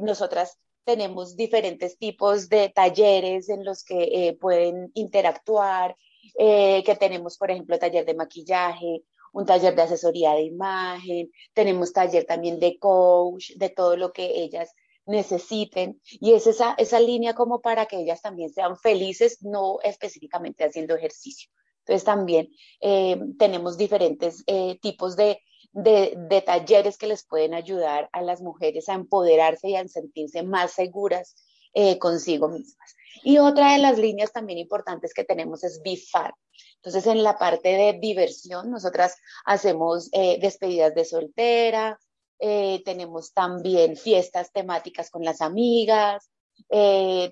nosotras 0.00 0.58
tenemos 0.84 1.36
diferentes 1.36 1.98
tipos 1.98 2.48
de 2.48 2.68
talleres 2.70 3.48
en 3.48 3.64
los 3.64 3.84
que 3.84 4.02
eh, 4.02 4.36
pueden 4.40 4.90
interactuar, 4.94 5.96
eh, 6.38 6.82
que 6.84 6.96
tenemos, 6.96 7.38
por 7.38 7.50
ejemplo, 7.50 7.78
taller 7.78 8.04
de 8.04 8.14
maquillaje, 8.14 9.02
un 9.32 9.46
taller 9.46 9.74
de 9.74 9.82
asesoría 9.82 10.32
de 10.34 10.42
imagen, 10.42 11.30
tenemos 11.54 11.92
taller 11.92 12.24
también 12.24 12.58
de 12.58 12.78
coach, 12.78 13.52
de 13.56 13.70
todo 13.70 13.96
lo 13.96 14.12
que 14.12 14.42
ellas 14.42 14.74
necesiten. 15.06 16.00
Y 16.20 16.34
es 16.34 16.46
esa, 16.46 16.74
esa 16.78 17.00
línea 17.00 17.34
como 17.34 17.60
para 17.60 17.86
que 17.86 17.98
ellas 18.00 18.20
también 18.20 18.50
sean 18.50 18.76
felices, 18.76 19.42
no 19.42 19.78
específicamente 19.82 20.64
haciendo 20.64 20.94
ejercicio. 20.94 21.50
Entonces 21.80 22.04
también 22.04 22.48
eh, 22.80 23.18
tenemos 23.38 23.76
diferentes 23.76 24.44
tipos 24.80 25.16
de 25.16 25.40
de, 25.72 26.42
talleres 26.44 26.98
que 26.98 27.06
les 27.06 27.24
pueden 27.24 27.54
ayudar 27.54 28.08
a 28.12 28.22
las 28.22 28.42
mujeres 28.42 28.88
a 28.88 28.94
empoderarse 28.94 29.70
y 29.70 29.76
a 29.76 29.88
sentirse 29.88 30.42
más 30.42 30.72
seguras 30.72 31.34
eh, 31.74 31.98
consigo 31.98 32.48
mismas. 32.48 32.94
Y 33.22 33.38
otra 33.38 33.72
de 33.72 33.78
las 33.78 33.98
líneas 33.98 34.32
también 34.32 34.58
importantes 34.58 35.14
que 35.14 35.24
tenemos 35.24 35.64
es 35.64 35.80
BIFAR. 35.82 36.34
Entonces, 36.76 37.06
en 37.06 37.22
la 37.22 37.38
parte 37.38 37.70
de 37.70 37.98
diversión, 38.00 38.70
nosotras 38.70 39.16
hacemos 39.46 40.08
eh, 40.12 40.38
despedidas 40.40 40.94
de 40.94 41.04
soltera, 41.04 41.98
eh, 42.38 42.82
tenemos 42.84 43.32
también 43.32 43.96
fiestas 43.96 44.52
temáticas 44.52 45.10
con 45.10 45.24
las 45.24 45.40
amigas, 45.40 46.28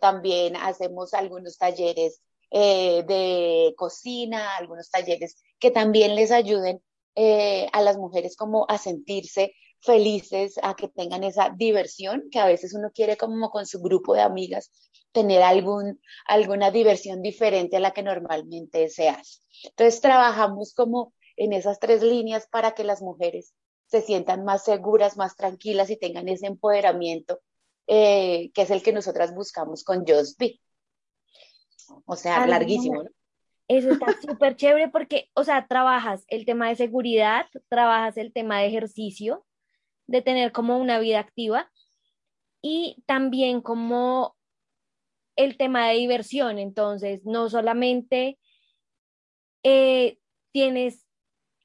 también 0.01 0.57
hacemos 0.57 1.15
algunos 1.15 1.57
talleres 1.57 2.21
de 2.51 3.75
cocina, 3.77 4.57
algunos 4.57 4.91
talleres 4.91 5.37
que 5.59 5.71
también 5.71 6.15
les 6.15 6.31
ayuden 6.31 6.83
eh, 7.15 7.69
a 7.73 7.83
las 7.83 7.97
mujeres 7.97 8.37
como 8.37 8.67
a 8.69 8.79
sentirse 8.79 9.55
felices 9.81 10.59
a 10.63 10.75
que 10.75 10.89
tengan 10.89 11.25
esa 11.25 11.51
diversión, 11.57 12.25
que 12.31 12.39
a 12.39 12.47
veces 12.47 12.75
uno 12.75 12.91
quiere 12.93 13.17
como 13.17 13.51
con 13.51 13.67
su 13.67 13.81
grupo 13.81 14.15
de 14.15 14.21
amigas 14.21 14.71
tener 15.13 15.43
algún, 15.43 16.01
alguna 16.27 16.71
diversión 16.71 17.23
diferente 17.23 17.77
a 17.77 17.81
la 17.81 17.93
que 17.93 18.03
normalmente 18.03 18.89
se 18.89 19.09
hace. 19.09 19.41
Entonces 19.65 20.01
trabajamos 20.01 20.75
como 20.75 21.15
en 21.37 21.53
esas 21.53 21.79
tres 21.79 22.03
líneas 22.03 22.47
para 22.51 22.73
que 22.73 22.85
las 22.85 23.03
mujeres 23.03 23.55
se 23.87 24.03
sientan 24.03 24.45
más 24.45 24.65
seguras, 24.65 25.17
más 25.17 25.37
tranquilas 25.37 25.91
y 25.91 25.97
tengan 25.97 26.29
ese 26.29 26.47
empoderamiento 26.47 27.41
eh, 27.87 28.53
que 28.55 28.63
es 28.63 28.71
el 28.71 28.83
que 28.83 28.93
nosotras 28.93 29.35
buscamos 29.35 29.83
con 29.83 30.05
Just 30.07 30.39
Be. 30.39 30.61
O 32.07 32.15
sea, 32.15 32.47
larguísimo, 32.47 33.03
¿no? 33.03 33.11
Eso 33.71 33.93
está 33.93 34.07
súper 34.21 34.57
chévere 34.57 34.89
porque, 34.89 35.31
o 35.33 35.45
sea, 35.45 35.69
trabajas 35.69 36.25
el 36.27 36.45
tema 36.45 36.69
de 36.69 36.75
seguridad, 36.75 37.47
trabajas 37.69 38.17
el 38.17 38.33
tema 38.33 38.59
de 38.59 38.67
ejercicio, 38.67 39.47
de 40.09 40.23
tener 40.23 40.51
como 40.51 40.77
una 40.79 40.99
vida 40.99 41.21
activa 41.21 41.71
y 42.61 43.05
también 43.07 43.61
como 43.61 44.37
el 45.37 45.57
tema 45.57 45.87
de 45.87 45.99
diversión. 45.99 46.59
Entonces, 46.59 47.25
no 47.25 47.49
solamente 47.49 48.41
eh, 49.63 50.19
tienes 50.51 51.07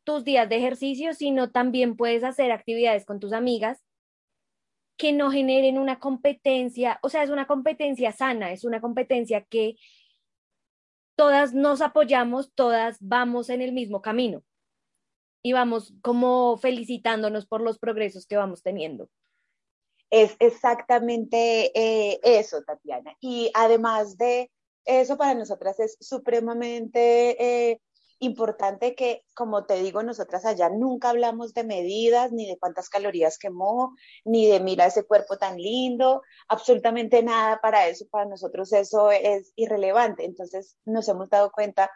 tus 0.04 0.24
días 0.24 0.48
de 0.48 0.58
ejercicio, 0.58 1.16
sino 1.16 1.50
también 1.50 1.98
puedes 1.98 2.24
hacer 2.24 2.52
actividades 2.52 3.04
con 3.04 3.20
tus 3.20 3.34
amigas 3.34 3.84
que 4.96 5.12
no 5.12 5.32
generen 5.32 5.80
una 5.80 6.00
competencia, 6.00 7.00
o 7.02 7.10
sea, 7.10 7.24
es 7.24 7.32
una 7.32 7.48
competencia 7.48 8.12
sana, 8.12 8.52
es 8.52 8.64
una 8.64 8.80
competencia 8.80 9.42
que 9.42 9.76
todas 11.16 11.54
nos 11.54 11.82
apoyamos, 11.82 12.52
todas 12.54 12.98
vamos 13.00 13.50
en 13.50 13.62
el 13.62 13.72
mismo 13.72 14.02
camino 14.02 14.44
y 15.44 15.54
vamos 15.54 15.94
como 16.02 16.58
felicitándonos 16.58 17.46
por 17.46 17.62
los 17.62 17.78
progresos 17.78 18.26
que 18.26 18.38
vamos 18.38 18.64
teniendo. 18.64 19.10
Es 20.10 20.36
exactamente 20.40 21.72
eh, 21.76 22.20
eso, 22.24 22.64
Tatiana. 22.64 23.16
Y 23.20 23.52
además 23.54 24.18
de 24.18 24.52
eso, 24.86 25.18
para 25.18 25.34
nosotras 25.34 25.80
es 25.80 25.98
supremamente 26.00 27.72
eh, 27.72 27.82
importante 28.20 28.96
que, 28.96 29.24
como 29.34 29.66
te 29.66 29.82
digo, 29.82 30.04
nosotras 30.04 30.46
allá 30.46 30.70
nunca 30.70 31.10
hablamos 31.10 31.54
de 31.54 31.64
medidas, 31.64 32.32
ni 32.32 32.48
de 32.48 32.58
cuántas 32.58 32.90
calorías 32.90 33.38
quemó, 33.38 33.96
ni 34.24 34.48
de 34.48 34.60
mira 34.60 34.86
ese 34.86 35.04
cuerpo 35.04 35.38
tan 35.38 35.58
lindo, 35.58 36.22
absolutamente 36.48 37.24
nada 37.24 37.60
para 37.62 37.88
eso, 37.88 38.06
para 38.10 38.26
nosotros 38.26 38.72
eso 38.74 39.12
es 39.12 39.52
irrelevante. 39.56 40.26
Entonces 40.26 40.78
nos 40.86 41.08
hemos 41.10 41.30
dado 41.30 41.52
cuenta 41.52 41.92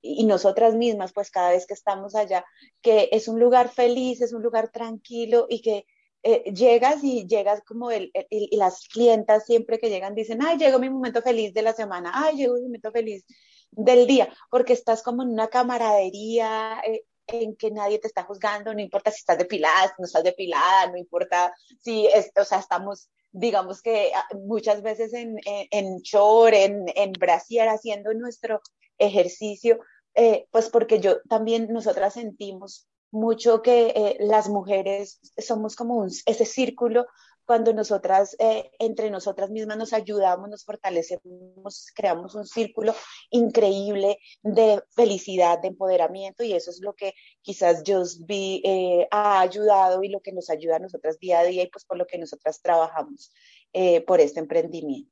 y 0.00 0.24
nosotras 0.24 0.74
mismas, 0.74 1.12
pues 1.12 1.30
cada 1.30 1.50
vez 1.50 1.66
que 1.66 1.74
estamos 1.74 2.14
allá, 2.14 2.44
que 2.80 3.08
es 3.12 3.28
un 3.28 3.40
lugar 3.40 3.68
feliz, 3.68 4.20
es 4.20 4.32
un 4.32 4.42
lugar 4.42 4.70
tranquilo 4.70 5.46
y 5.48 5.60
que 5.60 5.86
eh, 6.22 6.52
llegas 6.52 7.02
y 7.04 7.26
llegas 7.26 7.62
como 7.64 7.90
el, 7.90 8.10
y 8.30 8.56
las 8.56 8.88
clientas 8.88 9.44
siempre 9.44 9.78
que 9.78 9.88
llegan 9.88 10.14
dicen, 10.14 10.40
ay, 10.42 10.56
llegó 10.56 10.78
mi 10.78 10.90
momento 10.90 11.22
feliz 11.22 11.52
de 11.52 11.62
la 11.62 11.72
semana, 11.72 12.12
ay, 12.14 12.36
llegó 12.36 12.54
mi 12.54 12.62
momento 12.62 12.90
feliz 12.92 13.24
del 13.70 14.06
día, 14.06 14.28
porque 14.50 14.72
estás 14.72 15.02
como 15.02 15.22
en 15.22 15.30
una 15.30 15.48
camaradería 15.48 16.80
eh, 16.86 17.04
en 17.26 17.56
que 17.56 17.70
nadie 17.70 17.98
te 17.98 18.08
está 18.08 18.24
juzgando, 18.24 18.72
no 18.72 18.80
importa 18.80 19.10
si 19.10 19.18
estás 19.18 19.38
depilada, 19.38 19.88
si 19.88 19.94
no 19.98 20.06
estás 20.06 20.24
depilada, 20.24 20.90
no 20.90 20.96
importa 20.96 21.54
si, 21.82 22.06
es, 22.06 22.30
o 22.40 22.44
sea, 22.44 22.58
estamos, 22.58 23.10
digamos 23.30 23.82
que 23.82 24.12
ah, 24.14 24.26
muchas 24.46 24.82
veces 24.82 25.12
en, 25.12 25.36
en, 25.44 25.68
en 25.70 25.96
short, 25.98 26.54
en, 26.54 26.86
en 26.94 27.12
brasier, 27.12 27.68
haciendo 27.68 28.14
nuestro 28.14 28.60
ejercicio, 28.96 29.78
eh, 30.14 30.46
pues 30.50 30.68
porque 30.70 31.00
yo 31.00 31.20
también, 31.28 31.68
nosotras 31.70 32.14
sentimos 32.14 32.88
mucho 33.10 33.62
que 33.62 33.92
eh, 33.94 34.16
las 34.20 34.48
mujeres 34.48 35.20
somos 35.38 35.76
como 35.76 35.96
un, 35.96 36.08
ese 36.26 36.44
círculo 36.44 37.06
cuando 37.48 37.72
nosotras, 37.72 38.36
eh, 38.38 38.70
entre 38.78 39.08
nosotras 39.08 39.48
mismas 39.48 39.78
nos 39.78 39.94
ayudamos, 39.94 40.50
nos 40.50 40.66
fortalecemos, 40.66 41.86
creamos 41.94 42.34
un 42.34 42.46
círculo 42.46 42.94
increíble 43.30 44.18
de 44.42 44.82
felicidad, 44.90 45.58
de 45.58 45.68
empoderamiento 45.68 46.44
y 46.44 46.52
eso 46.52 46.70
es 46.70 46.82
lo 46.82 46.92
que 46.92 47.14
quizás 47.40 47.82
Just 47.86 48.26
Be 48.26 48.60
eh, 48.62 49.08
ha 49.10 49.40
ayudado 49.40 50.02
y 50.02 50.10
lo 50.10 50.20
que 50.20 50.32
nos 50.32 50.50
ayuda 50.50 50.76
a 50.76 50.80
nosotras 50.80 51.18
día 51.20 51.40
a 51.40 51.44
día 51.44 51.62
y 51.62 51.70
pues 51.70 51.86
por 51.86 51.96
lo 51.96 52.06
que 52.06 52.18
nosotras 52.18 52.60
trabajamos 52.60 53.32
eh, 53.72 54.02
por 54.02 54.20
este 54.20 54.40
emprendimiento. 54.40 55.10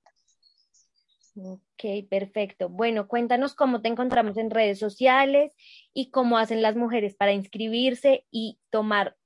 Ok, 1.37 2.07
perfecto. 2.11 2.69
Bueno, 2.69 3.09
cuéntanos 3.09 3.55
cómo 3.55 3.81
te 3.81 3.89
encontramos 3.89 4.37
en 4.37 4.51
redes 4.51 4.79
sociales 4.79 5.53
y 5.95 6.11
cómo 6.11 6.37
hacen 6.37 6.61
las 6.61 6.77
mujeres 6.77 7.17
para 7.17 7.33
inscribirse 7.33 8.27
y 8.31 8.59
tomar 8.69 9.17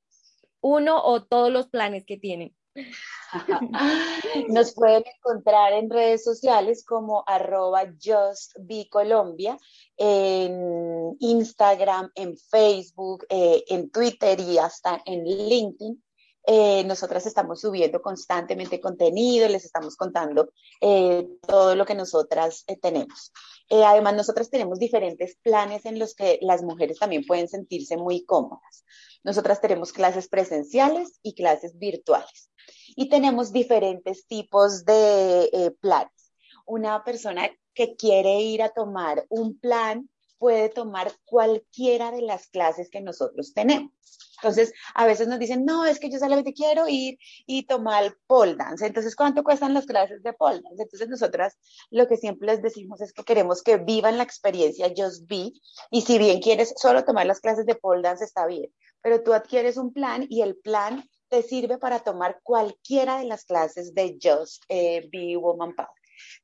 uno 0.60 1.02
o 1.02 1.24
todos 1.24 1.50
los 1.50 1.66
planes 1.66 2.04
que 2.06 2.16
tienen. 2.16 2.54
Nos 4.48 4.74
pueden 4.74 5.04
encontrar 5.16 5.72
en 5.72 5.90
redes 5.90 6.24
sociales 6.24 6.84
como 6.84 7.24
arroba 7.26 7.84
justbecolombia, 8.00 9.58
en 9.96 11.16
Instagram, 11.20 12.10
en 12.14 12.36
Facebook, 12.36 13.26
eh, 13.28 13.64
en 13.68 13.90
Twitter 13.90 14.38
y 14.40 14.58
hasta 14.58 15.00
en 15.04 15.24
LinkedIn. 15.24 16.02
Eh, 16.46 16.84
nosotras 16.84 17.26
estamos 17.26 17.60
subiendo 17.60 18.00
constantemente 18.00 18.80
contenido, 18.80 19.48
les 19.48 19.64
estamos 19.64 19.96
contando 19.96 20.50
eh, 20.80 21.28
todo 21.46 21.74
lo 21.76 21.84
que 21.84 21.94
nosotras 21.94 22.64
tenemos. 22.80 23.32
además, 23.70 24.14
nosotras 24.14 24.50
tenemos 24.50 24.78
diferentes 24.78 25.36
planes 25.42 25.84
en 25.86 25.98
los 25.98 26.14
que 26.14 26.38
las 26.42 26.62
mujeres 26.62 26.98
también 26.98 27.24
pueden 27.26 27.48
sentirse 27.48 27.96
muy 27.96 28.24
cómodas. 28.24 28.84
Nosotras 29.22 29.60
tenemos 29.60 29.92
clases 29.92 30.28
presenciales 30.28 31.18
y 31.22 31.34
clases 31.34 31.78
virtuales 31.78 32.50
y 32.96 33.08
tenemos 33.08 33.52
diferentes 33.52 34.26
tipos 34.26 34.84
de 34.84 35.50
eh, 35.52 35.70
planes. 35.80 36.32
Una 36.66 37.02
persona 37.02 37.48
que 37.74 37.96
quiere 37.96 38.40
ir 38.40 38.62
a 38.62 38.70
tomar 38.70 39.24
un 39.30 39.58
plan 39.58 40.09
puede 40.40 40.70
tomar 40.70 41.12
cualquiera 41.26 42.10
de 42.10 42.22
las 42.22 42.48
clases 42.48 42.88
que 42.90 43.02
nosotros 43.02 43.52
tenemos. 43.52 43.92
Entonces, 44.36 44.72
a 44.94 45.04
veces 45.04 45.28
nos 45.28 45.38
dicen, 45.38 45.66
no, 45.66 45.84
es 45.84 46.00
que 46.00 46.10
yo 46.10 46.18
solamente 46.18 46.54
quiero 46.54 46.88
ir 46.88 47.18
y 47.46 47.66
tomar 47.66 48.16
pole 48.26 48.54
dance. 48.56 48.86
Entonces, 48.86 49.14
¿cuánto 49.14 49.44
cuestan 49.44 49.74
las 49.74 49.84
clases 49.84 50.22
de 50.22 50.32
pole 50.32 50.62
dance? 50.62 50.82
Entonces, 50.82 51.08
nosotras 51.10 51.58
lo 51.90 52.08
que 52.08 52.16
siempre 52.16 52.46
les 52.46 52.62
decimos 52.62 53.02
es 53.02 53.12
que 53.12 53.22
queremos 53.22 53.62
que 53.62 53.76
vivan 53.76 54.16
la 54.16 54.24
experiencia 54.24 54.90
Just 54.96 55.28
Be. 55.28 55.52
Y 55.90 56.00
si 56.00 56.16
bien 56.16 56.40
quieres 56.40 56.72
solo 56.76 57.04
tomar 57.04 57.26
las 57.26 57.40
clases 57.40 57.66
de 57.66 57.74
pole 57.74 58.00
dance, 58.00 58.24
está 58.24 58.46
bien. 58.46 58.72
Pero 59.02 59.22
tú 59.22 59.34
adquieres 59.34 59.76
un 59.76 59.92
plan 59.92 60.26
y 60.30 60.40
el 60.40 60.56
plan 60.56 61.04
te 61.28 61.42
sirve 61.42 61.76
para 61.76 62.00
tomar 62.00 62.40
cualquiera 62.42 63.18
de 63.18 63.26
las 63.26 63.44
clases 63.44 63.92
de 63.92 64.18
Just 64.22 64.64
eh, 64.70 65.06
Be 65.12 65.36
Woman 65.36 65.74
Power. 65.74 65.90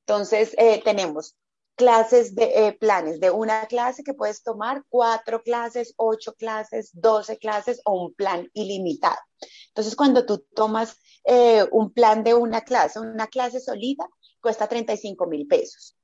Entonces, 0.01 0.55
eh, 0.59 0.83
tenemos 0.85 1.35
clases 1.77 2.35
de 2.35 2.69
eh, 2.69 2.73
planes 2.73 3.21
de 3.21 3.31
una 3.31 3.67
clase 3.67 4.03
que 4.03 4.15
puedes 4.15 4.43
tomar, 4.43 4.85
cuatro 4.89 5.43
clases, 5.43 5.95
ocho 5.97 6.35
clases, 6.35 6.91
doce 6.93 7.39
clases 7.39 7.81
o 7.85 7.93
un 7.93 8.15
plan 8.15 8.51
ilimitado. 8.55 9.19
Entonces, 9.69 9.95
cuando 9.95 10.27
tú 10.27 10.45
tomas 10.55 10.97
un 11.73 11.93
plan 11.93 12.23
de 12.23 12.35
una 12.35 12.61
clase, 12.61 13.01
una 13.01 13.27
clase 13.27 13.59
solita, 13.61 14.09
cuesta 14.41 14.69
35 14.69 15.27
mil 15.27 15.47
pesos. 15.47 15.97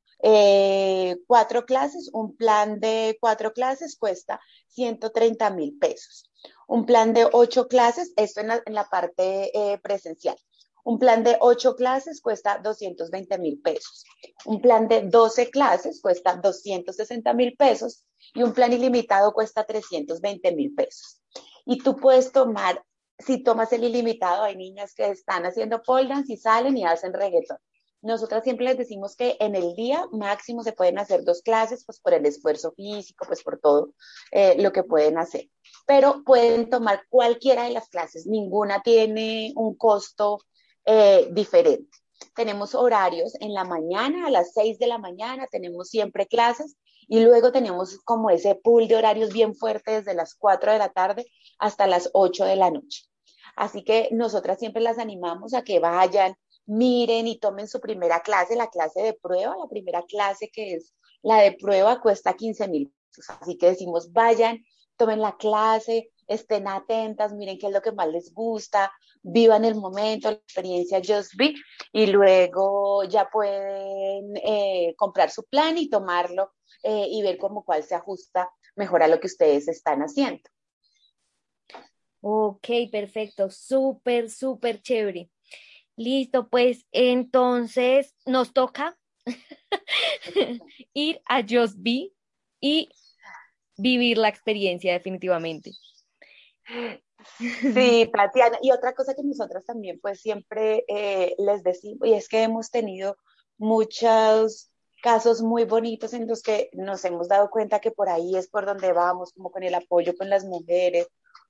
cuatro 1.26 1.64
clases, 1.64 2.11
un 2.12 2.37
plan 2.37 2.81
de 2.81 3.17
cuatro 3.21 3.52
clases 3.52 3.97
cuesta 3.97 4.41
130 4.69 5.50
mil 5.50 5.79
pesos 5.79 6.29
un 6.67 6.87
plan 6.87 7.12
de 7.12 7.29
ocho 7.33 7.69
clases, 7.69 8.12
esto 8.17 8.41
en 8.41 8.75
la, 8.75 8.88
parte 8.88 9.50
eh, 9.55 9.79
presencial. 9.79 10.37
Un 10.85 10.99
plan 10.99 11.23
de 11.23 11.37
ocho 11.41 11.77
clases 11.77 12.21
cuesta 12.21 12.59
220 12.59 13.39
mil 13.39 13.61
pesos. 13.61 14.05
Un 14.47 14.61
plan 14.61 14.89
de 14.89 15.03
12 15.03 15.51
clases 15.51 16.01
cuesta 16.01 16.37
260 16.37 17.33
mil 17.35 17.57
pesos 17.57 18.05
y 18.35 18.43
un 18.43 18.53
plan 18.53 18.73
ilimitado 18.73 19.33
cuesta 19.33 19.65
320 19.65 20.53
mil 20.57 20.75
pesos. 20.75 21.21
Y 21.65 21.79
tú 21.79 21.97
puedes 21.97 22.33
tomar, 22.33 22.85
si 23.19 23.43
tomas 23.45 23.73
el 23.73 23.85
ilimitado, 23.85 24.43
hay 24.43 24.57
niñas 24.57 24.95
que 24.95 25.09
están 25.09 25.47
haciendo 25.47 25.83
pole 25.83 26.15
y 26.27 26.37
salen 26.37 26.77
y 26.77 26.85
hacen 26.85 27.12
reggaeton. 27.12 27.59
Nosotras 28.03 28.43
siempre 28.43 28.67
les 28.67 28.77
decimos 28.77 29.15
que 29.15 29.37
en 29.39 29.55
el 29.55 29.77
día 29.77 30.09
máximo 30.11 30.65
se 30.65 30.73
pueden 30.73 30.99
hacer 30.99 31.23
dos 31.23 31.41
clases, 31.43 31.85
pues 31.85 32.01
por 32.01 32.15
el 32.15 32.27
esfuerzo 32.27 32.73
físico, 32.73 33.25
pues 33.29 33.45
por 33.45 33.61
todo 33.61 33.95
eh, 34.33 34.61
lo 34.61 34.73
que 34.73 34.83
pueden 34.83 35.19
hacer. 35.19 35.49
Pero 35.87 36.25
pueden 36.25 36.69
tomar 36.69 37.05
cualquiera 37.09 37.62
de 37.62 37.71
las 37.71 37.89
clases, 37.89 38.27
ninguna 38.27 38.83
tiene 38.83 39.53
un 39.55 39.77
costo 39.77 40.41
eh, 40.85 41.29
diferente. 41.31 41.91
Tenemos 42.35 42.75
horarios 42.75 43.35
en 43.41 43.53
la 43.53 43.65
mañana, 43.65 44.27
a 44.27 44.31
las 44.31 44.53
6 44.55 44.79
de 44.79 44.87
la 44.87 44.99
mañana, 44.99 45.47
tenemos 45.51 45.89
siempre 45.89 46.27
clases 46.27 46.77
y 47.09 47.21
luego 47.21 47.53
tenemos 47.53 47.99
como 48.05 48.31
ese 48.31 48.55
pool 48.55 48.89
de 48.89 48.97
horarios 48.97 49.33
bien 49.33 49.55
fuerte 49.55 49.93
desde 49.93 50.15
las 50.15 50.35
4 50.35 50.73
de 50.73 50.79
la 50.79 50.89
tarde 50.91 51.27
hasta 51.59 51.87
las 51.87 52.11
8 52.12 52.45
de 52.45 52.57
la 52.57 52.71
noche. 52.71 53.03
Así 53.57 53.85
que 53.85 54.09
nosotras 54.12 54.59
siempre 54.59 54.83
las 54.83 54.99
animamos 54.99 55.53
a 55.55 55.62
que 55.62 55.79
vayan, 55.79 56.37
miren 56.67 57.27
y 57.27 57.39
tomen 57.39 57.69
su 57.69 57.81
primera 57.81 58.21
clase, 58.21 58.57
la 58.57 58.71
clase 58.71 59.03
de 59.03 59.15
prueba, 59.15 59.55
la 59.57 59.69
primera 59.69 60.03
clase 60.03 60.49
que 60.53 60.75
es 60.75 60.95
la 61.23 61.39
de 61.39 61.53
prueba 61.53 62.01
cuesta 62.01 62.35
15 62.35 62.69
mil. 62.69 62.95
Así 63.41 63.59
que 63.59 63.67
decimos, 63.67 64.12
vayan, 64.12 64.65
tomen 64.97 65.21
la 65.21 65.37
clase, 65.37 66.11
estén 66.33 66.69
atentas, 66.69 67.33
miren 67.33 67.59
qué 67.59 67.67
es 67.67 67.73
lo 67.73 67.83
que 67.83 67.93
más 67.93 68.09
les 68.09 68.33
gusta, 68.33 68.93
vivan 69.23 69.65
el 69.65 69.75
momento, 69.75 70.31
la 70.31 70.37
experiencia 70.37 71.01
Just 71.05 71.35
Be 71.37 71.55
y 71.93 72.07
luego 72.07 73.05
ya 73.05 73.29
pueden 73.31 74.37
eh, 74.37 74.95
comprar 74.97 75.31
su 75.31 75.45
plan 75.45 75.79
y 75.79 75.89
tomarlo 75.89 76.53
eh, 76.83 77.07
y 77.09 77.23
ver 77.23 77.39
cómo 77.39 77.65
cuál 77.65 77.83
se 77.83 77.95
ajusta 77.95 78.51
mejor 78.77 79.03
a 79.03 79.09
lo 79.09 79.21
que 79.21 79.27
ustedes 79.27 79.69
están 79.69 80.01
haciendo. 80.01 80.43
Ok, 82.21 82.69
perfecto, 82.91 83.51
súper, 83.51 84.31
súper 84.31 84.81
chévere. 84.81 85.29
Listo, 85.97 86.49
pues 86.49 86.87
entonces 86.93 88.15
nos 88.25 88.53
toca 88.53 88.97
ir 90.95 91.21
a 91.27 91.43
Just 91.43 91.77
Be 91.79 92.12
y 92.61 92.89
vivir 93.77 94.19
la 94.19 94.29
experiencia 94.29 94.93
definitivamente. 94.93 95.73
Sí, 97.38 98.11
Tatiana. 98.12 98.59
Y 98.62 98.71
otra 98.71 98.95
cosa 98.95 99.14
que 99.14 99.23
nosotras 99.23 99.64
también 99.64 99.99
pues 100.00 100.21
siempre 100.21 100.85
eh, 100.88 101.35
les 101.38 101.62
decimos, 101.62 102.07
y 102.09 102.14
es 102.14 102.29
que 102.29 102.43
hemos 102.43 102.71
tenido 102.71 103.17
muchos 103.59 104.71
casos 105.02 105.43
muy 105.43 105.64
bonitos 105.64 106.12
en 106.14 106.29
los 106.29 106.43
que 106.43 106.71
nos 106.73 107.05
hemos 107.05 107.29
dado 107.29 107.50
cuenta 107.50 107.81
que 107.81 107.91
por 107.91 108.09
ahí 108.09 108.37
es 108.37 108.49
por 108.49 108.67
donde 108.67 108.93
vamos, 108.93 109.33
como 109.33 109.50
con 109.50 109.62
el 109.62 109.75
apoyo 109.75 110.17
con 110.17 110.31
las 110.31 110.45
mujeres. 110.45 111.09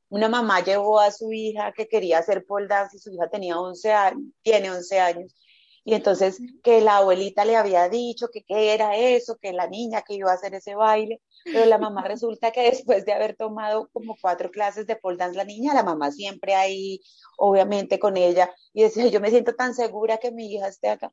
Una 0.09 0.29
mamá 0.29 0.61
llevó 0.61 1.01
a 1.01 1.11
su 1.11 1.33
hija 1.33 1.73
que 1.73 1.89
quería 1.89 2.19
hacer 2.19 2.45
pole 2.45 2.67
dance 2.67 2.97
y 2.97 3.01
su 3.01 3.13
hija 3.13 3.29
tenía 3.31 3.59
11 3.59 3.93
años, 3.93 4.23
tiene 4.43 4.71
11 4.71 5.01
años, 5.01 5.35
y 5.85 5.95
entonces 5.95 6.39
que 6.63 6.81
la 6.81 6.99
abuelita 6.99 7.45
le 7.45 7.57
había 7.57 7.89
dicho 7.89 8.29
que 8.33 8.45
qué 8.45 8.75
era 8.75 8.97
eso, 8.97 9.37
que 9.41 9.53
la 9.53 9.67
niña 9.67 10.03
que 10.03 10.15
iba 10.15 10.31
a 10.31 10.35
hacer 10.35 10.55
ese 10.55 10.75
baile, 10.75 11.21
pero 11.45 11.67
la 11.67 11.79
mamá 11.79 12.05
resulta 12.09 12.53
que 12.53 12.63
después 12.63 13.05
de 13.05 13.13
haber 13.13 13.37
tomado 13.37 13.89
como 13.93 14.17
cuatro 14.21 14.51
clases 14.51 14.87
de 14.87 14.97
pole 14.97 15.17
dance 15.17 15.37
la 15.37 15.45
niña, 15.45 15.75
la 15.75 15.83
mamá 15.83 16.13
siempre 16.13 16.55
ahí, 16.55 17.01
obviamente 17.37 17.99
con 17.99 18.17
ella, 18.17 18.55
y 18.73 18.83
decía, 18.83 19.07
yo 19.09 19.21
me 19.21 19.31
siento 19.31 19.55
tan 19.55 19.75
segura 19.75 20.19
que 20.19 20.31
mi 20.31 20.53
hija 20.53 20.69
esté 20.69 20.91
acá. 20.91 21.13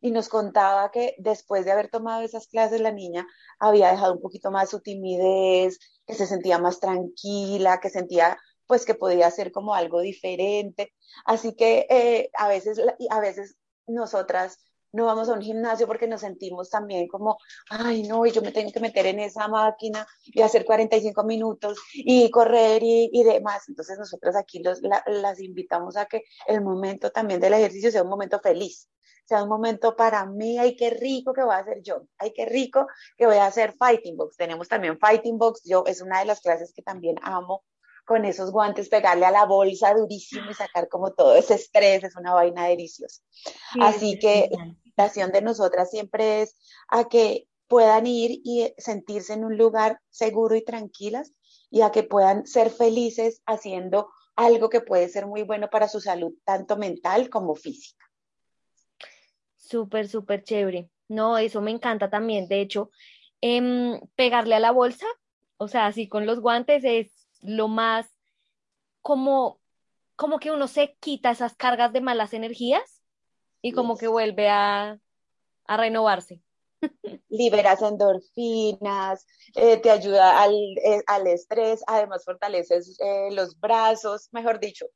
Y 0.00 0.10
nos 0.10 0.28
contaba 0.28 0.90
que 0.90 1.14
después 1.18 1.64
de 1.64 1.70
haber 1.70 1.88
tomado 1.88 2.22
esas 2.22 2.48
clases, 2.48 2.80
la 2.80 2.90
niña 2.92 3.26
había 3.60 3.90
dejado 3.92 4.14
un 4.14 4.20
poquito 4.20 4.50
más 4.50 4.70
su 4.70 4.80
timidez, 4.80 5.78
que 6.06 6.14
se 6.14 6.26
sentía 6.26 6.58
más 6.58 6.80
tranquila, 6.80 7.78
que 7.80 7.90
sentía 7.90 8.36
pues 8.66 8.84
que 8.84 8.94
podía 8.94 9.26
hacer 9.28 9.52
como 9.52 9.74
algo 9.74 10.00
diferente. 10.00 10.92
Así 11.24 11.54
que 11.54 11.86
eh, 11.90 12.30
a 12.34 12.48
veces, 12.48 12.80
a 13.10 13.20
veces 13.20 13.56
nosotras 13.88 14.58
no 14.92 15.04
vamos 15.04 15.28
a 15.28 15.34
un 15.34 15.42
gimnasio 15.42 15.86
porque 15.86 16.06
nos 16.06 16.22
sentimos 16.22 16.70
también 16.70 17.08
como, 17.08 17.38
ay, 17.70 18.04
no, 18.04 18.24
y 18.24 18.32
yo 18.32 18.42
me 18.42 18.52
tengo 18.52 18.72
que 18.72 18.80
meter 18.80 19.06
en 19.06 19.20
esa 19.20 19.48
máquina 19.48 20.06
y 20.24 20.40
hacer 20.40 20.64
45 20.64 21.24
minutos 21.24 21.78
y 21.92 22.30
correr 22.30 22.82
y, 22.82 23.10
y 23.12 23.22
demás. 23.22 23.68
Entonces 23.68 23.98
nosotros 23.98 24.34
aquí 24.36 24.60
los, 24.62 24.80
las 25.06 25.40
invitamos 25.40 25.96
a 25.96 26.06
que 26.06 26.22
el 26.46 26.62
momento 26.62 27.10
también 27.10 27.40
del 27.40 27.54
ejercicio 27.54 27.90
sea 27.90 28.02
un 28.02 28.08
momento 28.08 28.40
feliz, 28.40 28.88
sea 29.26 29.42
un 29.42 29.48
momento 29.48 29.94
para 29.94 30.24
mí, 30.24 30.58
ay, 30.58 30.74
qué 30.74 30.90
rico 30.90 31.34
que 31.34 31.42
voy 31.42 31.54
a 31.54 31.58
hacer 31.58 31.82
yo, 31.82 32.06
ay, 32.16 32.32
qué 32.34 32.46
rico 32.46 32.86
que 33.16 33.26
voy 33.26 33.36
a 33.36 33.46
hacer 33.46 33.74
Fighting 33.74 34.16
Box. 34.16 34.36
Tenemos 34.36 34.68
también 34.68 34.98
Fighting 34.98 35.38
Box, 35.38 35.62
yo 35.64 35.84
es 35.86 36.00
una 36.00 36.20
de 36.20 36.24
las 36.24 36.40
clases 36.40 36.72
que 36.72 36.82
también 36.82 37.16
amo 37.22 37.62
con 38.08 38.24
esos 38.24 38.50
guantes, 38.50 38.88
pegarle 38.88 39.26
a 39.26 39.30
la 39.30 39.44
bolsa 39.44 39.92
durísimo 39.92 40.50
y 40.50 40.54
sacar 40.54 40.88
como 40.88 41.12
todo 41.12 41.36
ese 41.36 41.54
estrés, 41.54 42.02
es 42.02 42.16
una 42.16 42.32
vaina 42.32 42.64
deliciosa. 42.64 43.22
Así 43.80 44.18
que 44.18 44.48
la 44.50 44.64
invitación 44.64 45.30
de 45.30 45.42
nosotras 45.42 45.90
siempre 45.90 46.40
es 46.40 46.56
a 46.88 47.04
que 47.04 47.46
puedan 47.66 48.06
ir 48.06 48.40
y 48.44 48.72
sentirse 48.78 49.34
en 49.34 49.44
un 49.44 49.58
lugar 49.58 50.00
seguro 50.08 50.56
y 50.56 50.64
tranquilas 50.64 51.34
y 51.70 51.82
a 51.82 51.92
que 51.92 52.02
puedan 52.02 52.46
ser 52.46 52.70
felices 52.70 53.42
haciendo 53.44 54.08
algo 54.36 54.70
que 54.70 54.80
puede 54.80 55.10
ser 55.10 55.26
muy 55.26 55.42
bueno 55.42 55.68
para 55.68 55.86
su 55.86 56.00
salud, 56.00 56.32
tanto 56.44 56.78
mental 56.78 57.28
como 57.28 57.56
física. 57.56 58.06
Súper, 59.58 60.08
súper 60.08 60.44
chévere. 60.44 60.88
No, 61.08 61.36
eso 61.36 61.60
me 61.60 61.72
encanta 61.72 62.08
también. 62.08 62.48
De 62.48 62.62
hecho, 62.62 62.90
em, 63.42 64.00
pegarle 64.14 64.54
a 64.54 64.60
la 64.60 64.70
bolsa, 64.70 65.06
o 65.58 65.68
sea, 65.68 65.86
así 65.86 66.08
con 66.08 66.24
los 66.24 66.40
guantes 66.40 66.84
es 66.84 67.27
lo 67.40 67.68
más 67.68 68.06
como, 69.02 69.60
como 70.16 70.38
que 70.38 70.50
uno 70.50 70.68
se 70.68 70.96
quita 71.00 71.30
esas 71.30 71.54
cargas 71.54 71.92
de 71.92 72.00
malas 72.00 72.32
energías 72.34 73.02
y 73.62 73.72
como 73.72 73.96
que 73.96 74.08
vuelve 74.08 74.48
a, 74.48 74.98
a 75.64 75.76
renovarse. 75.76 76.42
Liberas 77.28 77.82
endorfinas, 77.82 79.26
eh, 79.54 79.78
te 79.78 79.90
ayuda 79.90 80.42
al, 80.42 80.54
eh, 80.54 81.02
al, 81.06 81.26
estrés, 81.26 81.82
además 81.86 82.24
fortaleces 82.24 82.96
eh, 83.00 83.30
los 83.32 83.58
brazos, 83.58 84.28
mejor 84.32 84.60
dicho, 84.60 84.86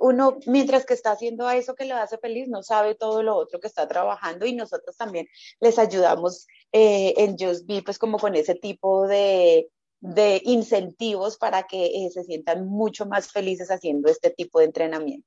uno 0.00 0.38
mientras 0.46 0.84
que 0.84 0.94
está 0.94 1.12
haciendo 1.12 1.48
eso 1.48 1.74
que 1.74 1.84
le 1.84 1.94
hace 1.94 2.18
feliz, 2.18 2.48
no 2.48 2.62
sabe 2.62 2.94
todo 2.96 3.22
lo 3.22 3.36
otro 3.36 3.60
que 3.60 3.68
está 3.68 3.88
trabajando 3.88 4.44
y 4.44 4.54
nosotros 4.54 4.96
también 4.96 5.26
les 5.60 5.78
ayudamos 5.78 6.46
en 6.72 7.36
Just 7.38 7.66
Be, 7.66 7.82
pues 7.82 7.98
como 7.98 8.18
con 8.18 8.34
ese 8.34 8.56
tipo 8.56 9.06
de, 9.06 9.70
de 10.04 10.42
incentivos 10.44 11.38
para 11.38 11.62
que 11.62 11.86
eh, 11.86 12.10
se 12.10 12.24
sientan 12.24 12.68
mucho 12.68 13.06
más 13.06 13.32
felices 13.32 13.70
haciendo 13.70 14.10
este 14.10 14.28
tipo 14.28 14.58
de 14.58 14.66
entrenamiento. 14.66 15.26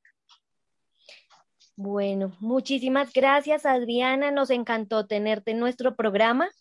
Bueno, 1.75 2.37
muchísimas 2.39 3.11
gracias 3.11 3.65
Adriana, 3.65 4.29
nos 4.29 4.51
encantó 4.51 5.07
tenerte 5.07 5.51
en 5.51 5.59
nuestro 5.59 5.95
programa. 5.95 6.51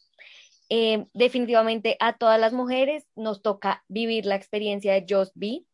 Eh, 0.70 1.04
definitivamente 1.12 1.98
a 2.00 2.16
todas 2.16 2.40
las 2.40 2.54
mujeres 2.54 3.04
nos 3.16 3.42
toca 3.42 3.84
vivir 3.86 4.24
la 4.24 4.36
experiencia 4.36 4.94
de 4.94 5.04
Just 5.06 5.32
Be 5.34 5.64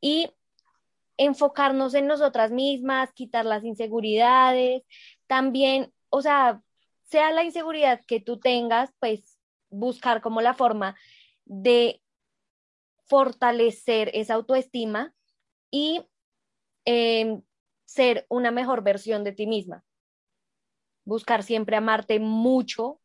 y 0.00 0.30
enfocarnos 1.16 1.94
en 1.94 2.06
nosotras 2.06 2.52
mismas, 2.52 3.12
quitar 3.14 3.46
las 3.46 3.64
inseguridades, 3.64 4.84
también, 5.26 5.92
o 6.08 6.22
sea, 6.22 6.62
sea 7.02 7.32
la 7.32 7.42
inseguridad 7.42 8.00
que 8.06 8.20
tú 8.20 8.38
tengas, 8.38 8.90
pues 9.00 9.36
buscar 9.70 10.20
como 10.20 10.40
la 10.40 10.54
forma 10.54 10.94
de 11.44 12.02
fortalecer 13.06 14.10
esa 14.14 14.34
autoestima 14.34 15.14
y 15.70 16.06
em, 16.84 17.42
ser 17.84 18.26
una 18.28 18.50
mejor 18.50 18.82
versión 18.82 19.24
de 19.24 19.32
ti 19.32 19.46
misma. 19.46 19.84
Buscar 21.04 21.42
siempre 21.42 21.76
amarte 21.76 22.18
mucho 22.18 23.00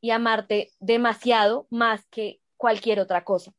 y 0.00 0.10
amarte 0.10 0.72
demasiado 0.80 1.66
más 1.70 2.06
que 2.08 2.40
cualquier 2.56 3.00
otra 3.00 3.24
cosa. 3.24 3.52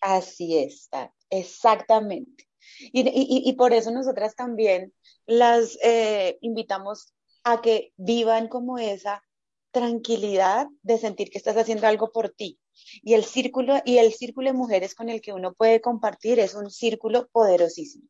Así 0.00 0.58
está, 0.58 1.12
exactamente. 1.30 2.48
Y, 2.92 3.52
por 3.54 3.72
eso 3.72 3.90
nosotras 3.90 4.34
también 4.36 4.92
las 5.26 5.78
eh, 5.82 6.38
invitamos 6.42 7.14
a 7.44 7.60
que 7.60 7.92
vivan 7.96 8.48
como 8.48 8.78
esa 8.78 9.22
tranquilidad 9.70 10.66
de 10.82 10.98
sentir 10.98 11.30
que 11.30 11.38
estás 11.38 11.56
haciendo 11.56 11.86
algo 11.86 12.10
por 12.12 12.30
ti, 12.30 12.58
y 13.02 13.14
el 13.14 13.24
círculo, 13.24 13.80
y 13.84 13.98
el 13.98 14.12
círculo 14.12 14.48
de 14.48 14.56
mujeres 14.56 14.94
con 14.94 15.08
el 15.08 15.20
que 15.20 15.32
uno 15.32 15.54
puede 15.54 15.80
compartir 15.80 16.38
es 16.38 16.54
un 16.54 16.70
círculo 16.70 17.28
poderosísimo. 17.28 18.08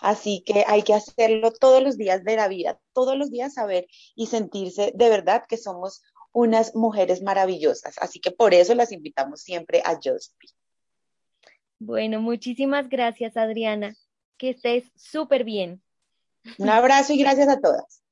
Así 0.00 0.42
que 0.46 0.64
hay 0.66 0.82
que 0.82 0.94
hacerlo 0.94 1.52
todos 1.52 1.82
los 1.82 1.98
días 1.98 2.24
de 2.24 2.36
la 2.36 2.48
vida, 2.48 2.80
todos 2.94 3.16
los 3.16 3.30
días 3.30 3.54
saber 3.54 3.86
y 4.14 4.26
sentirse 4.26 4.92
de 4.94 5.08
verdad 5.10 5.44
que 5.46 5.58
somos 5.58 6.02
unas 6.32 6.74
mujeres 6.74 7.22
maravillosas. 7.22 7.96
Así 7.98 8.20
que 8.20 8.30
por 8.30 8.54
eso 8.54 8.74
las 8.74 8.92
invitamos 8.92 9.42
siempre 9.42 9.82
a 9.84 9.96
Just 9.96 10.34
Bueno, 11.78 12.20
muchísimas 12.20 12.88
gracias, 12.88 13.36
Adriana. 13.36 13.94
Que 14.38 14.50
estés 14.50 14.90
súper 14.96 15.44
bien. 15.44 15.82
Un 16.58 16.70
abrazo 16.70 17.12
y 17.12 17.18
gracias 17.18 17.48
a 17.48 17.60
todas. 17.60 18.02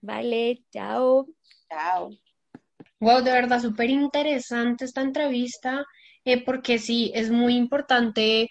Vale, 0.00 0.64
chao. 0.72 1.28
Chao. 1.68 2.10
Wow, 3.00 3.22
de 3.22 3.30
verdad, 3.32 3.60
súper 3.60 3.90
interesante 3.90 4.84
esta 4.84 5.02
entrevista, 5.02 5.84
eh, 6.24 6.44
porque 6.44 6.78
sí, 6.78 7.12
es 7.14 7.30
muy 7.30 7.54
importante 7.56 8.48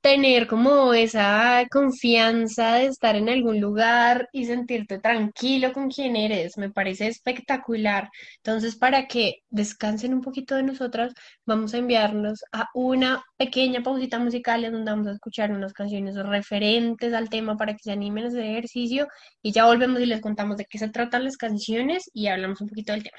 tener 0.00 0.46
como 0.46 0.94
esa 0.94 1.66
confianza 1.70 2.74
de 2.76 2.86
estar 2.86 3.16
en 3.16 3.28
algún 3.28 3.60
lugar 3.60 4.28
y 4.32 4.46
sentirte 4.46 4.98
tranquilo 4.98 5.72
con 5.74 5.90
quien 5.90 6.16
eres. 6.16 6.56
Me 6.56 6.70
parece 6.70 7.08
espectacular. 7.08 8.08
Entonces, 8.36 8.76
para 8.76 9.06
que 9.06 9.40
descansen 9.50 10.14
un 10.14 10.22
poquito 10.22 10.54
de 10.56 10.62
nosotras, 10.62 11.12
vamos 11.44 11.74
a 11.74 11.78
enviarnos 11.78 12.40
a 12.52 12.68
una 12.74 13.22
pequeña 13.36 13.82
pausita 13.82 14.18
musical 14.18 14.64
en 14.64 14.72
donde 14.72 14.90
vamos 14.92 15.06
a 15.08 15.12
escuchar 15.12 15.52
unas 15.52 15.74
canciones 15.74 16.16
referentes 16.16 17.12
al 17.12 17.28
tema 17.28 17.56
para 17.58 17.74
que 17.74 17.82
se 17.82 17.92
animen 17.92 18.24
a 18.24 18.28
hacer 18.28 18.44
ejercicio 18.44 19.08
y 19.42 19.52
ya 19.52 19.66
volvemos 19.66 20.00
y 20.00 20.06
les 20.06 20.20
contamos 20.22 20.56
de 20.56 20.64
qué 20.64 20.78
se 20.78 20.88
tratan 20.88 21.24
las 21.24 21.36
canciones 21.36 22.10
y 22.14 22.28
hablamos 22.28 22.60
un 22.62 22.68
poquito 22.68 22.92
del 22.92 23.02
tema. 23.02 23.18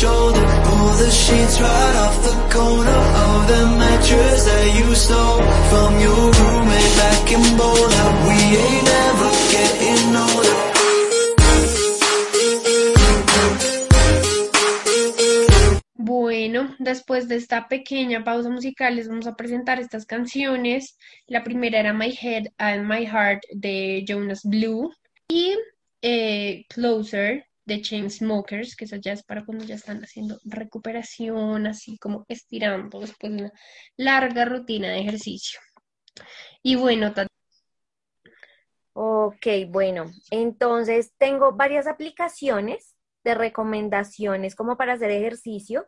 Shoulder. 0.00 0.44
Pull 0.64 0.92
the 1.00 1.10
sheets 1.10 1.56
right 1.60 1.96
off 2.04 2.16
the 2.28 2.36
corner 2.52 3.00
of 3.26 3.38
the 3.52 3.62
mattress 3.80 4.44
that 4.44 4.66
you 4.78 4.94
stole 4.94 5.42
from 5.70 5.90
your 6.04 6.22
roommate 6.38 6.94
back 7.00 7.24
in 7.32 7.44
Boulder. 7.56 8.06
We 8.28 8.38
ain't 8.64 8.84
never 8.96 9.30
getting 9.54 10.16
older. 10.24 10.56
Bueno, 15.94 16.76
después 16.78 17.26
de 17.28 17.36
esta 17.36 17.66
pequeña 17.68 18.22
pausa 18.22 18.50
musical 18.50 18.96
les 18.96 19.08
vamos 19.08 19.26
a 19.26 19.34
presentar 19.34 19.80
estas 19.80 20.04
canciones. 20.04 20.98
La 21.26 21.42
primera 21.42 21.80
era 21.80 21.92
My 21.94 22.10
Head 22.10 22.48
and 22.58 22.86
My 22.86 23.06
Heart 23.06 23.44
de 23.50 24.04
Jonas 24.06 24.42
Blue 24.44 24.92
y 25.26 25.56
eh, 26.02 26.66
Closer 26.68 27.45
de 27.66 27.82
Chainsmokers, 27.82 28.76
que 28.76 28.86
eso 28.86 28.96
ya 28.96 29.12
es 29.12 29.22
para 29.24 29.44
cuando 29.44 29.64
ya 29.64 29.74
están 29.74 30.02
haciendo 30.02 30.38
recuperación, 30.44 31.66
así 31.66 31.98
como 31.98 32.24
estirando 32.28 33.00
después 33.00 33.32
de 33.32 33.42
una 33.42 33.52
larga 33.96 34.44
rutina 34.44 34.88
de 34.90 35.00
ejercicio. 35.00 35.60
Y 36.62 36.76
bueno, 36.76 37.12
Tati, 37.12 37.28
Ok, 38.98 39.46
bueno, 39.68 40.06
entonces 40.30 41.12
tengo 41.18 41.52
varias 41.52 41.86
aplicaciones 41.86 42.96
de 43.24 43.34
recomendaciones 43.34 44.54
como 44.54 44.78
para 44.78 44.94
hacer 44.94 45.10
ejercicio. 45.10 45.86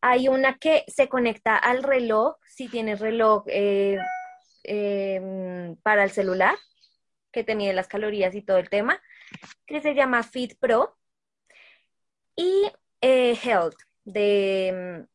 Hay 0.00 0.28
una 0.28 0.56
que 0.58 0.84
se 0.86 1.08
conecta 1.08 1.56
al 1.56 1.82
reloj, 1.82 2.36
si 2.46 2.68
tienes 2.68 3.00
reloj 3.00 3.42
eh, 3.48 3.98
em, 4.62 5.74
para 5.82 6.04
el 6.04 6.10
celular, 6.10 6.54
que 7.32 7.42
te 7.42 7.56
mide 7.56 7.72
las 7.72 7.88
calorías 7.88 8.36
y 8.36 8.42
todo 8.42 8.58
el 8.58 8.70
tema, 8.70 9.02
que 9.66 9.80
se 9.80 9.94
llama 9.94 10.22
Fit 10.22 10.58
Pro. 10.58 10.96
Y 12.36 12.70
eh, 13.00 13.38
Health 13.42 13.76
de, 14.04 15.06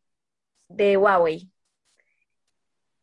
de 0.70 0.98
Huawei. 0.98 1.52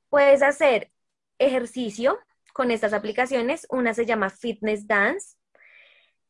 Puedes 0.09 0.43
hacer 0.43 0.93
ejercicio 1.39 2.19
con 2.53 2.71
estas 2.71 2.93
aplicaciones. 2.93 3.67
Una 3.71 3.95
se 3.95 4.07
llama 4.07 4.31
Fitness 4.31 4.87
Dance. 4.87 5.37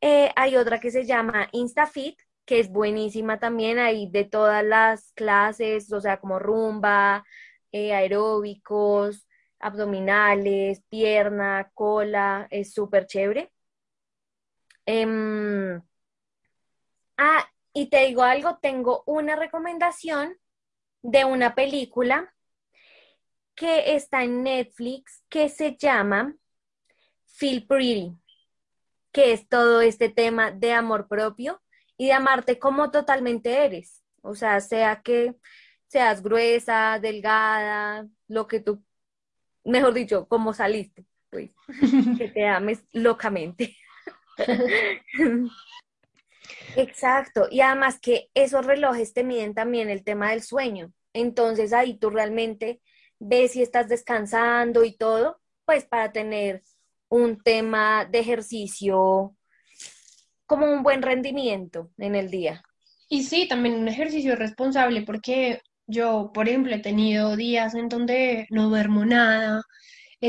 Eh, 0.01 0.31
hay 0.37 0.57
otra 0.57 0.81
que 0.81 0.91
se 0.91 1.05
llama 1.07 1.49
InstaFit, 1.53 2.19
que 2.45 2.61
es 2.61 2.71
buenísima 2.71 3.39
también. 3.39 3.79
Hay 3.79 4.09
de 4.11 4.25
todas 4.25 4.65
las 4.65 5.13
clases, 5.13 5.93
o 5.93 6.01
sea, 6.01 6.19
como 6.21 6.39
rumba, 6.39 7.25
eh, 7.73 7.95
aeróbicos, 7.95 9.27
abdominales, 9.59 10.83
pierna, 10.89 11.71
cola. 11.75 12.47
Es 12.51 12.75
súper 12.75 13.07
chévere. 13.07 13.54
Em, 14.87 15.81
ah, 17.17 17.49
y 17.73 17.87
te 17.87 18.07
digo 18.07 18.23
algo, 18.23 18.59
tengo 18.59 19.03
una 19.07 19.37
recomendación 19.37 20.37
de 21.03 21.25
una 21.25 21.55
película 21.55 22.35
que 23.55 23.95
está 23.95 24.25
en 24.25 24.43
Netflix 24.43 25.23
que 25.29 25.49
se 25.49 25.77
llama 25.77 26.35
Feel 27.27 27.67
Pretty, 27.67 28.17
que 29.13 29.33
es 29.33 29.49
todo 29.49 29.81
este 29.81 30.09
tema 30.09 30.51
de 30.51 30.73
amor 30.73 31.09
propio 31.09 31.63
y 31.97 32.07
de 32.07 32.13
amarte 32.13 32.59
como 32.59 32.91
totalmente 32.91 33.65
eres. 33.65 34.03
O 34.23 34.35
sea, 34.35 34.61
sea 34.61 35.03
que 35.03 35.35
seas 35.87 36.23
gruesa, 36.23 36.99
delgada, 37.01 38.09
lo 38.27 38.47
que 38.47 38.61
tú, 38.61 38.83
mejor 39.65 39.95
dicho, 39.95 40.27
como 40.27 40.53
saliste, 40.53 41.07
pues, 41.31 41.51
que 42.19 42.29
te 42.29 42.47
ames 42.47 42.85
locamente. 42.93 43.77
Exacto, 46.77 47.49
y 47.51 47.61
además 47.61 48.01
que 48.01 48.29
esos 48.35 48.67
relojes 48.67 49.13
te 49.13 49.25
miden 49.25 49.55
también 49.55 49.91
el 49.91 50.05
tema 50.05 50.31
del 50.31 50.43
sueño. 50.43 50.93
Entonces 51.13 51.73
ahí 51.73 51.95
tú 51.95 52.11
realmente 52.11 52.81
ves 53.19 53.53
si 53.53 53.63
estás 53.63 53.89
descansando 53.89 54.85
y 54.85 54.97
todo, 54.97 55.41
pues 55.65 55.85
para 55.85 56.13
tener 56.13 56.63
un 57.09 57.41
tema 57.41 58.05
de 58.05 58.19
ejercicio 58.19 59.37
como 60.47 60.67
un 60.67 60.83
buen 60.83 61.03
rendimiento 61.03 61.91
en 61.99 62.15
el 62.17 62.31
día. 62.31 62.63
Y 63.09 63.23
sí, 63.23 63.47
también 63.49 63.77
un 63.77 63.89
ejercicio 63.89 64.35
responsable 64.35 65.03
porque 65.03 65.61
yo, 65.87 66.33
por 66.35 66.49
ejemplo, 66.49 66.75
he 66.75 66.81
tenido 66.81 67.37
días 67.37 67.75
en 67.75 67.89
donde 67.89 68.47
no 68.51 68.69
duermo 68.69 69.05
nada, 69.05 69.63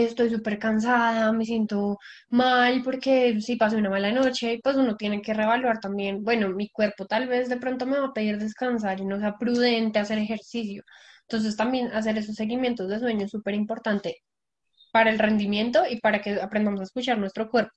estoy 0.04 0.30
súper 0.30 0.60
cansada, 0.60 1.32
me 1.32 1.46
siento 1.46 1.98
mal 2.30 2.82
porque 2.84 3.40
si 3.42 3.56
pasé 3.56 3.78
una 3.78 3.90
mala 3.90 4.12
noche, 4.12 4.60
pues 4.64 4.76
uno 4.76 4.96
tiene 4.98 5.22
que 5.22 5.34
reevaluar 5.34 5.80
también, 5.80 6.24
bueno, 6.24 6.50
mi 6.50 6.70
cuerpo 6.70 7.06
tal 7.06 7.28
vez 7.28 7.50
de 7.50 7.58
pronto 7.58 7.86
me 7.86 8.00
va 8.00 8.08
a 8.08 8.14
pedir 8.14 8.38
descansar 8.38 9.00
y 9.00 9.06
no 9.06 9.20
sea 9.20 9.38
prudente 9.38 10.00
hacer 10.00 10.18
ejercicio. 10.20 10.84
Entonces 11.28 11.56
también 11.58 11.88
hacer 11.94 12.18
esos 12.18 12.36
seguimientos 12.36 12.90
de 12.90 13.00
sueño 13.00 13.26
es 13.26 13.32
súper 13.32 13.56
importante 13.56 14.18
para 14.92 15.10
el 15.12 15.20
rendimiento 15.20 15.84
y 15.90 16.00
para 16.00 16.22
que 16.22 16.42
aprendamos 16.42 16.80
a 16.82 16.84
escuchar 16.84 17.18
nuestro 17.18 17.50
cuerpo. 17.50 17.74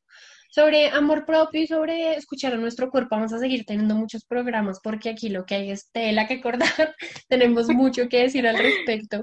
Sobre 0.51 0.89
amor 0.91 1.27
propio 1.27 1.63
y 1.63 1.67
sobre 1.67 2.15
escuchar 2.15 2.55
a 2.55 2.57
nuestro 2.57 2.91
cuerpo, 2.91 3.17
vamos 3.17 3.33
a 3.33 3.39
seguir 3.39 3.65
teniendo 3.67 3.95
muchos 3.95 4.25
programas 4.25 4.81
porque 4.83 5.11
aquí 5.11 5.29
lo 5.29 5.45
que 5.45 5.57
hay 5.57 5.71
es 5.71 5.91
tela 5.93 6.27
que 6.27 6.41
cortar, 6.41 6.95
tenemos 7.29 7.69
mucho 7.69 8.09
que 8.09 8.23
decir 8.23 8.47
al 8.47 8.57
respecto. 8.57 9.21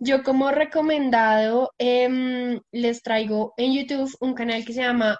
Yo 0.00 0.22
como 0.22 0.50
recomendado 0.52 1.72
em, 1.78 2.60
les 2.70 3.02
traigo 3.02 3.52
en 3.56 3.74
YouTube 3.74 4.14
un 4.20 4.34
canal 4.34 4.64
que 4.64 4.72
se 4.72 4.82
llama 4.82 5.18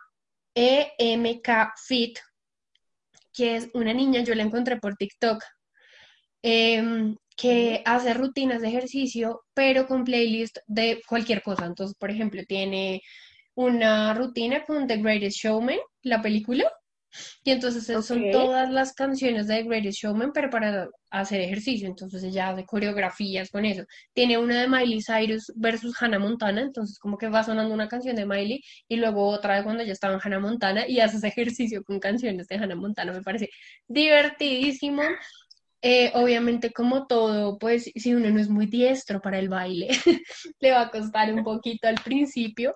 EMK 0.55 1.49
Fit, 1.87 2.19
que 3.33 3.57
es 3.57 3.69
una 3.75 3.93
niña, 3.93 4.23
yo 4.23 4.35
la 4.35 4.45
encontré 4.45 4.79
por 4.79 4.97
TikTok, 4.97 5.43
em, 6.43 7.17
que 7.37 7.83
hace 7.87 8.15
rutinas 8.15 8.61
de 8.63 8.69
ejercicio, 8.69 9.43
pero 9.55 9.87
con 9.87 10.05
playlist 10.05 10.59
de 10.67 11.03
cualquier 11.09 11.43
cosa. 11.43 11.67
Entonces, 11.67 11.97
por 11.99 12.11
ejemplo, 12.11 12.43
tiene 12.47 13.03
una 13.55 14.15
rutina 14.15 14.65
con 14.65 14.87
The 14.87 14.99
Greatest 14.99 15.39
Showman, 15.39 15.79
la 16.03 16.23
película, 16.23 16.71
Y 17.45 17.51
entonces 17.51 17.85
son 18.05 18.31
todas 18.31 18.71
las 18.71 18.93
canciones 18.93 19.47
de 19.47 19.57
The 19.57 19.63
Greatest 19.65 19.99
Showman, 19.99 20.33
pero 20.33 20.51
para 20.51 20.89
hacer 21.11 21.41
ejercicio. 21.41 21.89
Entonces 21.89 22.23
ella 22.23 22.51
hace 22.51 22.65
coreografías 22.65 23.51
con 23.51 23.65
eso. 23.65 23.85
Tiene 24.13 24.39
una 24.39 24.61
de 24.61 24.69
Miley 24.69 25.01
Cyrus 25.03 25.53
versus 25.57 25.95
Hannah 26.01 26.19
Montana, 26.19 26.61
entonces 26.61 26.99
como 26.99 27.17
que 27.17 27.29
va 27.29 27.43
sonando 27.43 27.73
una 27.75 27.89
canción 27.89 28.17
de 28.17 28.27
Miley 28.27 28.63
y 28.89 28.97
luego 28.97 29.29
otra 29.29 29.57
de 29.57 29.65
cuando 29.65 29.83
ella 29.83 29.93
estaba 29.93 30.15
en 30.15 30.21
Hannah 30.23 30.41
Montana 30.41 30.89
y 30.89 31.01
haces 31.01 31.25
ejercicio 31.25 31.83
con 31.85 31.99
canciones 32.01 32.47
de 32.49 32.57
Hannah 32.57 32.77
Montana. 32.77 33.13
Me 33.13 33.23
parece 33.23 33.51
divertidísimo. 33.87 35.03
Eh, 35.81 36.11
obviamente, 36.15 36.73
como 36.73 37.07
todo, 37.07 37.57
pues 37.57 37.91
si 37.95 38.13
uno 38.13 38.29
no 38.31 38.41
es 38.41 38.49
muy 38.49 38.67
diestro 38.67 39.21
para 39.21 39.39
el 39.39 39.49
baile, 39.49 39.89
le 40.61 40.73
va 40.73 40.83
a 40.83 40.91
costar 40.91 41.33
un 41.33 41.45
poquito 41.45 41.87
al 41.87 41.95
principio, 42.03 42.75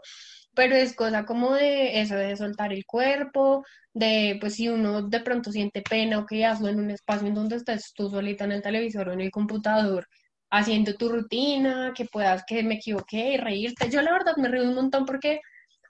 pero 0.55 0.77
es 0.77 0.95
cosa 0.95 1.25
como 1.25 1.55
de 1.55 2.01
eso, 2.01 2.15
de 2.17 2.37
soltar 2.37 2.73
el 2.73 2.85
cuerpo, 2.87 3.65
de 3.95 4.37
pues 4.41 4.57
si 4.57 4.69
uno 4.69 5.03
de 5.03 5.21
pronto 5.21 5.51
siente 5.53 5.83
pena 5.83 6.19
o 6.19 6.27
que 6.27 6.45
hazlo 6.45 6.69
en 6.69 6.81
un 6.81 6.91
espacio 6.91 7.29
en 7.29 7.35
donde 7.35 7.57
estés 7.57 7.93
tú 7.95 8.11
solita 8.11 8.45
en 8.45 8.53
el 8.53 8.63
televisor 8.63 9.09
o 9.09 9.13
en 9.13 9.21
el 9.23 9.31
computador 9.31 10.07
haciendo 10.51 10.95
tu 10.97 11.09
rutina, 11.09 11.93
que 11.97 12.05
puedas 12.07 12.45
que 12.47 12.63
me 12.63 12.75
equivoqué 12.75 13.35
y 13.35 13.37
reírte. 13.39 13.91
Yo 13.91 14.03
la 14.03 14.13
verdad 14.13 14.37
me 14.37 14.49
río 14.49 14.65
un 14.65 14.75
montón 14.75 15.07
porque 15.07 15.41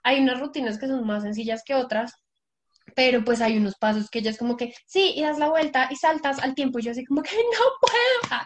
hay 0.03 0.21
unas 0.21 0.39
rutinas 0.39 0.79
que 0.79 0.87
son 0.87 1.05
más 1.05 1.23
sencillas 1.23 1.63
que 1.65 1.75
otras 1.75 2.13
pero 2.95 3.23
pues 3.23 3.41
hay 3.41 3.57
unos 3.57 3.75
pasos 3.75 4.09
que 4.09 4.19
ella 4.19 4.31
es 4.31 4.37
como 4.37 4.57
que, 4.57 4.73
sí, 4.85 5.13
y 5.15 5.21
das 5.21 5.39
la 5.39 5.49
vuelta 5.49 5.87
y 5.89 5.95
saltas 5.95 6.39
al 6.39 6.55
tiempo, 6.55 6.79
y 6.79 6.83
yo 6.83 6.91
así 6.91 7.05
como 7.05 7.21
que 7.21 7.31
no 7.35 7.65
puedo, 7.81 8.41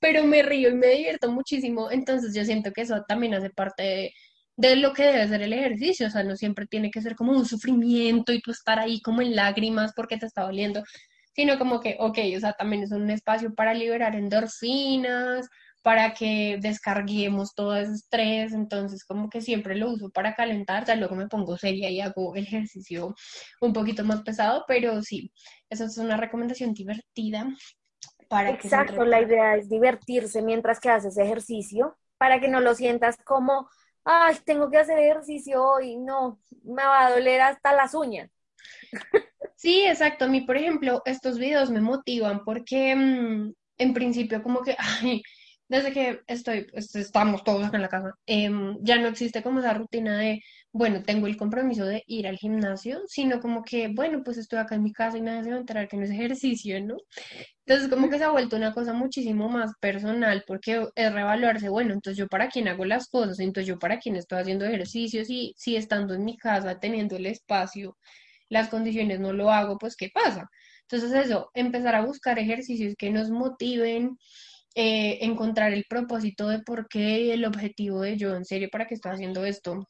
pero 0.00 0.24
me 0.24 0.42
río 0.42 0.70
y 0.70 0.74
me 0.74 0.88
divierto 0.88 1.30
muchísimo, 1.30 1.90
entonces 1.90 2.34
yo 2.34 2.44
siento 2.44 2.72
que 2.72 2.82
eso 2.82 3.02
también 3.06 3.34
hace 3.34 3.50
parte 3.50 3.82
de, 3.82 4.12
de 4.56 4.76
lo 4.76 4.92
que 4.92 5.04
debe 5.04 5.28
ser 5.28 5.42
el 5.42 5.52
ejercicio, 5.52 6.06
o 6.06 6.10
sea, 6.10 6.22
no 6.24 6.36
siempre 6.36 6.66
tiene 6.66 6.90
que 6.90 7.00
ser 7.00 7.16
como 7.16 7.32
un 7.32 7.46
sufrimiento 7.46 8.32
y 8.32 8.40
tú 8.40 8.50
estar 8.50 8.78
ahí 8.78 9.00
como 9.00 9.22
en 9.22 9.34
lágrimas 9.34 9.92
porque 9.94 10.18
te 10.18 10.26
está 10.26 10.42
doliendo, 10.42 10.82
sino 11.34 11.58
como 11.58 11.80
que, 11.80 11.96
ok, 11.98 12.18
o 12.36 12.40
sea, 12.40 12.52
también 12.52 12.82
es 12.82 12.92
un 12.92 13.10
espacio 13.10 13.54
para 13.54 13.74
liberar 13.74 14.14
endorfinas, 14.14 15.48
para 15.82 16.14
que 16.14 16.58
descarguemos 16.60 17.54
todo 17.54 17.76
ese 17.76 17.92
estrés, 17.92 18.52
entonces 18.52 19.04
como 19.04 19.28
que 19.28 19.40
siempre 19.40 19.74
lo 19.74 19.90
uso 19.90 20.10
para 20.10 20.34
calentar, 20.34 20.84
ya 20.84 20.94
luego 20.94 21.16
me 21.16 21.26
pongo 21.26 21.58
seria 21.58 21.90
y 21.90 22.00
hago 22.00 22.36
el 22.36 22.44
ejercicio 22.44 23.14
un 23.60 23.72
poquito 23.72 24.04
más 24.04 24.22
pesado, 24.22 24.64
pero 24.68 25.02
sí, 25.02 25.32
esa 25.68 25.86
es 25.86 25.98
una 25.98 26.16
recomendación 26.16 26.72
divertida 26.72 27.48
para 28.28 28.56
que 28.56 28.66
Exacto, 28.66 29.04
la 29.04 29.20
idea 29.20 29.56
es 29.56 29.68
divertirse 29.68 30.40
mientras 30.40 30.80
que 30.80 30.88
haces 30.88 31.18
ejercicio, 31.18 31.98
para 32.16 32.40
que 32.40 32.48
no 32.48 32.60
lo 32.60 32.74
sientas 32.74 33.16
como, 33.24 33.68
ay, 34.04 34.36
tengo 34.44 34.70
que 34.70 34.78
hacer 34.78 34.98
ejercicio 34.98 35.64
hoy, 35.64 35.96
no, 35.96 36.40
me 36.64 36.84
va 36.84 37.06
a 37.06 37.10
doler 37.12 37.40
hasta 37.40 37.72
las 37.72 37.94
uñas. 37.94 38.30
Sí, 39.56 39.84
exacto. 39.86 40.24
A 40.24 40.28
mí, 40.28 40.40
por 40.40 40.56
ejemplo, 40.56 41.02
estos 41.04 41.38
videos 41.38 41.70
me 41.70 41.80
motivan 41.80 42.44
porque 42.44 42.96
mm, 42.96 43.52
en 43.78 43.94
principio 43.94 44.42
como 44.42 44.62
que, 44.62 44.76
ay, 45.02 45.22
desde 45.72 45.90
que 45.92 46.20
estoy, 46.26 46.66
pues, 46.70 46.94
estamos 46.96 47.44
todos 47.44 47.64
acá 47.64 47.78
en 47.78 47.82
la 47.82 47.88
casa, 47.88 48.12
em, 48.26 48.76
ya 48.82 48.98
no 48.98 49.08
existe 49.08 49.42
como 49.42 49.60
esa 49.60 49.72
rutina 49.72 50.18
de, 50.18 50.42
bueno, 50.70 51.02
tengo 51.02 51.26
el 51.26 51.38
compromiso 51.38 51.86
de 51.86 52.02
ir 52.06 52.26
al 52.26 52.36
gimnasio, 52.36 53.00
sino 53.06 53.40
como 53.40 53.62
que, 53.64 53.88
bueno, 53.88 54.22
pues 54.22 54.36
estoy 54.36 54.58
acá 54.58 54.74
en 54.74 54.82
mi 54.82 54.92
casa 54.92 55.16
y 55.16 55.22
nadie 55.22 55.44
se 55.44 55.50
va 55.50 55.56
a 55.56 55.60
enterar 55.60 55.88
que 55.88 55.96
no 55.96 56.04
es 56.04 56.10
ejercicio, 56.10 56.78
¿no? 56.84 56.96
Entonces 57.64 57.88
como 57.88 58.10
que 58.10 58.18
se 58.18 58.24
ha 58.24 58.30
vuelto 58.30 58.56
una 58.56 58.74
cosa 58.74 58.92
muchísimo 58.92 59.48
más 59.48 59.72
personal 59.80 60.44
porque 60.46 60.86
es 60.94 61.12
reevaluarse, 61.12 61.70
bueno, 61.70 61.94
entonces 61.94 62.18
yo 62.18 62.28
para 62.28 62.48
quién 62.48 62.68
hago 62.68 62.84
las 62.84 63.08
cosas, 63.08 63.38
entonces 63.40 63.66
yo 63.68 63.78
para 63.78 63.98
quién 63.98 64.16
estoy 64.16 64.40
haciendo 64.40 64.66
ejercicios 64.66 65.30
y 65.30 65.54
si 65.56 65.76
estando 65.76 66.12
en 66.14 66.24
mi 66.24 66.36
casa, 66.36 66.78
teniendo 66.80 67.16
el 67.16 67.26
espacio 67.26 67.96
las 68.50 68.68
condiciones 68.68 69.20
no 69.20 69.32
lo 69.32 69.50
hago, 69.50 69.78
pues 69.78 69.96
¿qué 69.96 70.10
pasa? 70.12 70.48
Entonces 70.82 71.12
eso, 71.26 71.50
empezar 71.54 71.94
a 71.94 72.04
buscar 72.04 72.38
ejercicios 72.38 72.94
que 72.98 73.10
nos 73.10 73.30
motiven, 73.30 74.18
eh, 74.74 75.18
encontrar 75.22 75.72
el 75.72 75.84
propósito 75.88 76.48
de 76.48 76.60
por 76.60 76.88
qué, 76.88 77.32
el 77.32 77.44
objetivo 77.44 78.00
de 78.02 78.16
yo, 78.16 78.34
en 78.36 78.44
serio, 78.44 78.68
¿para 78.70 78.86
qué 78.86 78.94
estoy 78.94 79.12
haciendo 79.12 79.44
esto? 79.44 79.88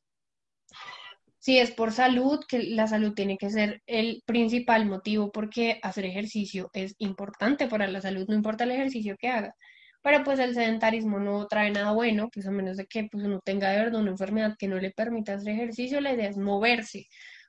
Si 1.38 1.59
es 1.59 1.73
por 1.73 1.92
salud, 1.92 2.40
que 2.49 2.62
la 2.62 2.87
salud 2.87 3.14
tiene 3.14 3.37
que 3.37 3.51
ser 3.51 3.83
el 3.87 4.23
principal 4.27 4.87
motivo 4.87 5.33
porque 5.33 5.81
hacer 5.83 6.05
ejercicio 6.05 6.71
es 6.73 6.95
importante 6.99 7.66
para 7.68 7.88
la 7.88 8.01
salud, 8.01 8.27
no 8.29 8.35
importa 8.35 8.64
el 8.64 8.71
ejercicio 8.73 9.16
que 9.18 9.29
haga. 9.29 9.55
Pero 10.03 10.25
pues 10.25 10.38
el 10.38 10.55
sedentarismo 10.55 11.21
no 11.21 11.47
trae 11.49 11.71
nada 11.71 11.92
bueno, 11.92 12.29
pues 12.33 12.47
a 12.47 12.51
menos 12.51 12.77
de 12.77 12.87
que 12.87 13.09
pues, 13.11 13.25
uno 13.25 13.40
tenga 13.45 13.71
de 13.71 13.79
verdad 13.79 14.01
una 14.01 14.11
enfermedad 14.12 14.57
que 14.59 14.68
no 14.68 14.79
le 14.79 14.90
permita 14.92 15.35
hacer 15.35 15.53
ejercicio, 15.55 16.01
la 16.01 16.12
idea 16.12 16.29
es 16.29 16.37
moverse 16.37 17.07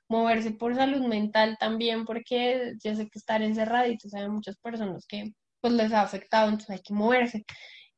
moverse 0.08 0.52
por 0.52 0.74
salud 0.74 1.06
mental 1.06 1.56
también, 1.58 2.04
porque 2.04 2.74
yo 2.82 2.94
sé 2.94 3.08
que 3.08 3.18
estar 3.18 3.42
encerraditos 3.42 4.14
hay 4.14 4.28
muchas 4.28 4.56
personas 4.58 5.06
que 5.06 5.32
pues 5.64 5.74
les 5.74 5.92
ha 5.94 6.02
afectado, 6.02 6.46
entonces 6.50 6.70
hay 6.70 6.82
que 6.82 6.94
moverse 6.94 7.44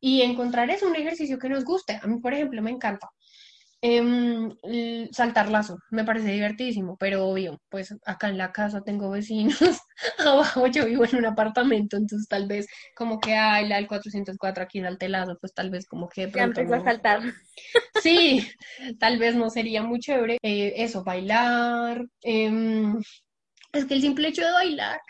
y 0.00 0.22
encontrar 0.22 0.70
eso, 0.70 0.86
un 0.88 0.96
ejercicio 0.96 1.38
que 1.38 1.48
nos 1.50 1.64
guste. 1.64 1.98
A 2.02 2.06
mí, 2.06 2.20
por 2.20 2.34
ejemplo, 2.34 2.62
me 2.62 2.70
encanta 2.70 3.08
l- 4.64 5.08
saltar 5.12 5.50
lazo, 5.50 5.78
me 5.90 6.04
parece 6.04 6.32
divertidísimo, 6.32 6.96
pero 6.98 7.26
obvio, 7.28 7.60
pues 7.68 7.94
acá 8.06 8.28
en 8.28 8.38
la 8.38 8.52
casa 8.52 8.82
tengo 8.82 9.10
vecinos, 9.10 9.58
abajo 10.18 10.66
yo 10.68 10.86
vivo 10.86 11.04
en 11.04 11.16
un 11.16 11.26
apartamento, 11.26 11.96
entonces 11.96 12.28
tal 12.28 12.46
vez 12.48 12.66
como 12.96 13.20
que 13.20 13.34
hay 13.34 13.68
la 13.68 13.76
del 13.76 13.86
404 13.88 14.64
aquí 14.64 14.80
salte 14.80 15.08
lazo, 15.08 15.36
pues 15.40 15.52
tal 15.54 15.70
vez 15.70 15.86
como 15.86 16.08
que 16.08 16.22
de 16.26 16.32
Ya 16.32 16.32
pronto 16.32 16.60
empezó 16.60 16.74
a 16.74 16.78
no. 16.78 16.84
saltar. 16.84 17.20
Sí, 17.92 18.48
tal 18.98 19.18
vez 19.18 19.34
no 19.36 19.50
sería 19.50 19.82
muy 19.82 19.98
chévere. 20.00 20.38
eh, 20.42 20.74
eso, 20.76 21.04
bailar. 21.04 22.04
em, 22.22 22.96
es 23.72 23.84
que 23.86 23.94
el 23.94 24.00
simple 24.02 24.28
hecho 24.28 24.44
de 24.44 24.52
bailar, 24.52 25.00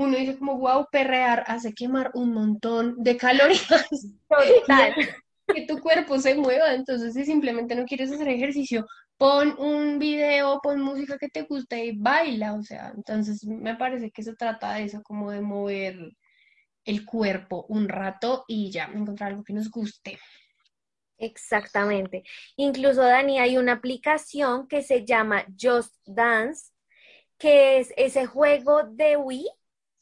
uno 0.00 0.16
dice 0.16 0.38
como, 0.38 0.56
wow, 0.56 0.86
perrear 0.90 1.44
hace 1.46 1.74
quemar 1.74 2.10
un 2.14 2.32
montón 2.32 2.94
de 3.02 3.18
calorías 3.18 3.86
Total. 4.28 4.94
que 5.46 5.66
tu 5.66 5.78
cuerpo 5.78 6.18
se 6.18 6.34
mueva. 6.34 6.74
Entonces, 6.74 7.12
si 7.12 7.24
simplemente 7.26 7.74
no 7.74 7.84
quieres 7.84 8.10
hacer 8.10 8.28
ejercicio, 8.28 8.86
pon 9.18 9.54
un 9.58 9.98
video, 9.98 10.58
pon 10.62 10.80
música 10.80 11.18
que 11.18 11.28
te 11.28 11.42
guste 11.42 11.84
y 11.84 11.98
baila. 11.98 12.54
O 12.54 12.62
sea, 12.62 12.92
entonces 12.96 13.44
me 13.44 13.76
parece 13.76 14.10
que 14.10 14.22
se 14.22 14.34
trata 14.34 14.74
de 14.74 14.84
eso, 14.84 15.02
como 15.02 15.30
de 15.30 15.42
mover 15.42 15.98
el 16.86 17.04
cuerpo 17.04 17.66
un 17.68 17.86
rato 17.86 18.46
y 18.48 18.70
ya, 18.70 18.86
encontrar 18.86 19.32
algo 19.32 19.44
que 19.44 19.52
nos 19.52 19.70
guste. 19.70 20.18
Exactamente. 21.18 22.24
Incluso, 22.56 23.02
Dani, 23.02 23.38
hay 23.38 23.58
una 23.58 23.72
aplicación 23.72 24.66
que 24.66 24.82
se 24.82 25.04
llama 25.04 25.44
Just 25.60 25.94
Dance, 26.06 26.72
que 27.36 27.80
es 27.80 27.92
ese 27.98 28.24
juego 28.24 28.84
de 28.84 29.18
Wii, 29.18 29.46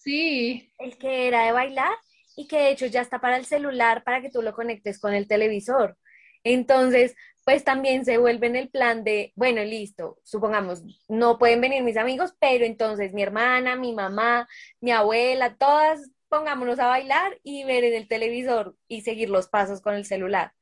Sí. 0.09 0.73
el 0.79 0.97
que 0.97 1.29
era 1.29 1.45
de 1.45 1.53
bailar, 1.53 1.93
y 2.35 2.47
que 2.47 2.57
de 2.59 2.71
hecho 2.71 2.87
ya 2.87 3.03
está 3.03 3.21
para 3.21 3.37
el 3.37 3.45
celular 3.45 4.05
para 4.05 4.23
que 4.23 4.31
tú 4.31 4.41
lo 4.41 4.55
conectes 4.55 4.99
con 4.99 5.13
el 5.13 5.29
televisor. 5.29 5.99
Entonces, 6.45 7.15
pues 7.45 7.63
también 7.65 8.07
se 8.07 8.17
vuelve 8.17 8.47
en 8.47 8.57
el 8.57 8.71
plan 8.71 9.05
de, 9.05 9.33
bueno, 9.37 9.63
listo, 9.65 10.19
supongamos, 10.25 10.83
no 11.09 11.39
pueden 11.39 11.61
venir 11.61 11.83
mis 11.83 11.99
amigos, 11.99 12.33
pero 12.41 12.65
entonces 12.65 13.13
mi 13.13 13.23
hermana, 13.23 13.77
mi 13.77 13.93
mamá, 13.95 14.49
mi 14.81 14.93
abuela, 14.93 15.57
todas 15.57 16.11
pongámonos 16.31 16.79
a 16.79 16.87
bailar 16.87 17.39
y 17.43 17.65
ver 17.65 17.85
en 17.85 17.95
el 17.95 18.09
televisor 18.09 18.77
y 18.89 19.03
seguir 19.03 19.29
los 19.29 19.49
pasos 19.49 19.83
con 19.83 19.95
el 19.95 20.07
celular. 20.07 20.53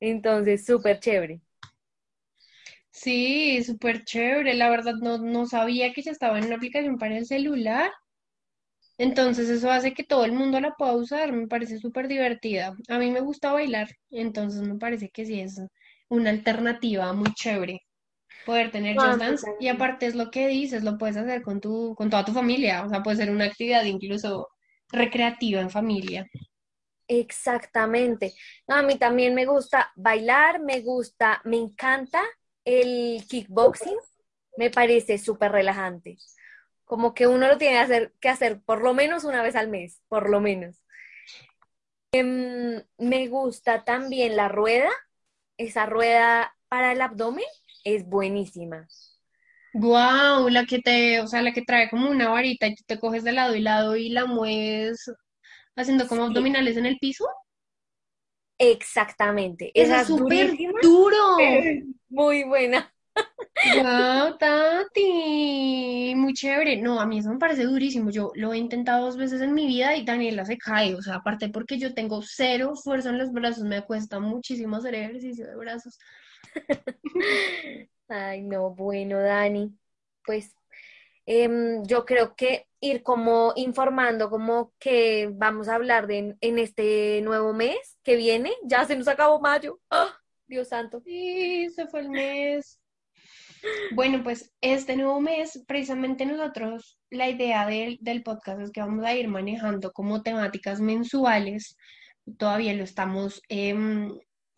Entonces, 0.00 0.64
súper 0.64 1.00
chévere. 1.00 1.42
Sí, 2.90 3.62
súper 3.62 4.04
chévere. 4.04 4.54
La 4.54 4.70
verdad 4.70 4.94
no, 4.94 5.18
no 5.18 5.46
sabía 5.46 5.92
que 5.92 6.02
ya 6.02 6.12
estaba 6.12 6.38
en 6.38 6.46
una 6.46 6.56
aplicación 6.56 6.98
para 6.98 7.18
el 7.18 7.26
celular. 7.26 7.90
Entonces 8.98 9.48
eso 9.48 9.70
hace 9.70 9.94
que 9.94 10.04
todo 10.04 10.24
el 10.24 10.32
mundo 10.32 10.60
la 10.60 10.72
pueda 10.72 10.94
usar. 10.94 11.32
Me 11.32 11.46
parece 11.46 11.78
súper 11.78 12.08
divertida. 12.08 12.74
A 12.88 12.98
mí 12.98 13.10
me 13.10 13.20
gusta 13.20 13.52
bailar, 13.52 13.88
entonces 14.10 14.62
me 14.62 14.76
parece 14.78 15.08
que 15.10 15.24
sí 15.26 15.40
es 15.40 15.60
una 16.08 16.30
alternativa 16.30 17.12
muy 17.12 17.32
chévere 17.34 17.80
poder 18.46 18.70
tener 18.70 18.96
Ah, 18.98 19.08
Just 19.08 19.20
Dance. 19.20 19.46
Y 19.60 19.68
aparte 19.68 20.06
es 20.06 20.14
lo 20.14 20.30
que 20.30 20.48
dices, 20.48 20.82
lo 20.84 20.98
puedes 20.98 21.16
hacer 21.16 21.42
con 21.42 21.60
tu, 21.60 21.94
con 21.96 22.10
toda 22.10 22.24
tu 22.24 22.32
familia. 22.32 22.84
O 22.84 22.88
sea, 22.88 23.02
puede 23.02 23.18
ser 23.18 23.30
una 23.30 23.44
actividad 23.46 23.84
incluso 23.84 24.48
recreativa 24.90 25.60
en 25.60 25.70
familia. 25.70 26.26
Exactamente. 27.08 28.34
No, 28.66 28.76
a 28.76 28.82
mí 28.82 28.96
también 28.98 29.34
me 29.34 29.46
gusta 29.46 29.92
bailar, 29.96 30.60
me 30.60 30.80
gusta, 30.80 31.40
me 31.44 31.56
encanta 31.56 32.22
el 32.64 33.24
kickboxing, 33.28 33.96
me 34.58 34.70
parece 34.70 35.16
súper 35.18 35.52
relajante. 35.52 36.18
Como 36.88 37.14
que 37.14 37.28
uno 37.28 37.48
lo 37.48 37.58
tiene 37.58 37.76
que 37.76 37.80
hacer, 37.82 38.14
que 38.20 38.30
hacer 38.30 38.62
por 38.62 38.82
lo 38.82 38.94
menos 38.94 39.24
una 39.24 39.42
vez 39.42 39.56
al 39.56 39.68
mes, 39.68 40.02
por 40.08 40.30
lo 40.30 40.40
menos. 40.40 40.82
Em, 42.12 42.82
me 42.98 43.28
gusta 43.28 43.84
también 43.84 44.36
la 44.36 44.48
rueda, 44.48 44.88
esa 45.58 45.86
rueda 45.86 46.56
para 46.68 46.92
el 46.92 47.00
abdomen 47.02 47.44
es 47.84 48.06
buenísima. 48.08 48.88
Guau, 49.72 50.48
la 50.50 50.64
que 50.66 50.78
te, 50.80 51.20
o 51.20 51.26
sea, 51.26 51.40
la 51.42 51.52
que 51.52 51.62
trae 51.62 51.88
como 51.90 52.10
una 52.10 52.28
varita 52.30 52.66
y 52.66 52.74
tú 52.74 52.82
te 52.86 52.98
coges 52.98 53.24
de 53.24 53.32
lado 53.32 53.54
y 53.54 53.60
lado 53.60 53.96
y 53.96 54.08
la 54.10 54.26
mueves 54.26 55.10
haciendo 55.76 56.08
como 56.08 56.24
Sí, 56.26 56.26
abdominales 56.26 56.76
en 56.78 56.86
el 56.86 56.98
piso. 56.98 57.26
exactamente. 58.58 59.70
Esa 59.74 59.96
es 59.96 60.06
súper 60.06 60.60
duro. 60.80 61.18
es 61.36 61.84
muy 62.08 62.44
buena. 62.44 62.94
Wow, 63.64 64.36
Tati, 64.38 66.14
muy 66.16 66.34
chévere. 66.34 66.76
No, 66.76 67.00
a 67.00 67.06
mí 67.06 67.18
eso 67.18 67.30
me 67.30 67.38
parece 67.38 67.64
durísimo. 67.64 68.10
Yo 68.10 68.32
lo 68.34 68.52
he 68.52 68.58
intentado 68.58 69.06
dos 69.06 69.16
veces 69.16 69.40
en 69.40 69.54
mi 69.54 69.66
vida 69.66 69.96
y 69.96 70.04
Daniela 70.04 70.44
se 70.44 70.58
cae. 70.58 70.94
O 70.94 71.02
sea, 71.02 71.16
aparte 71.16 71.48
porque 71.48 71.78
yo 71.78 71.94
tengo 71.94 72.22
cero 72.22 72.74
fuerza 72.76 73.10
en 73.10 73.18
los 73.18 73.32
brazos, 73.32 73.64
me 73.64 73.84
cuesta 73.84 74.20
muchísimo 74.20 74.76
hacer 74.76 74.94
ejercicio 74.94 75.46
de 75.46 75.56
brazos. 75.56 75.98
Ay, 78.08 78.42
no, 78.42 78.70
bueno, 78.70 79.18
Dani, 79.18 79.76
pues 80.24 80.54
em, 81.26 81.84
yo 81.84 82.04
creo 82.04 82.34
que 82.36 82.66
ir 82.80 83.02
como 83.02 83.52
informando 83.56 84.30
como 84.30 84.72
que 84.78 85.30
vamos 85.32 85.68
a 85.68 85.74
hablar 85.74 86.06
de 86.06 86.36
en, 86.40 86.58
este 86.58 87.20
nuevo 87.22 87.52
mes 87.52 87.98
que 88.02 88.16
viene, 88.16 88.52
ya 88.64 88.84
se 88.86 88.96
nos 88.96 89.08
acabó 89.08 89.40
mayo. 89.40 89.80
¡Ah! 89.90 90.16
Dios 90.46 90.68
santo. 90.68 91.00
Sí, 91.04 91.68
se 91.70 91.86
fue 91.88 92.00
el 92.00 92.08
mes. 92.08 92.80
Bueno, 93.92 94.22
pues 94.22 94.52
este 94.60 94.96
nuevo 94.96 95.20
mes, 95.20 95.64
precisamente 95.66 96.26
nosotros, 96.26 96.98
la 97.10 97.28
idea 97.28 97.66
del, 97.66 97.98
del 98.00 98.22
podcast 98.22 98.60
es 98.60 98.70
que 98.70 98.80
vamos 98.80 99.04
a 99.04 99.14
ir 99.14 99.28
manejando 99.28 99.92
como 99.92 100.22
temáticas 100.22 100.80
mensuales. 100.80 101.76
Todavía 102.36 102.74
lo 102.74 102.84
estamos 102.84 103.42
em, 103.48 104.12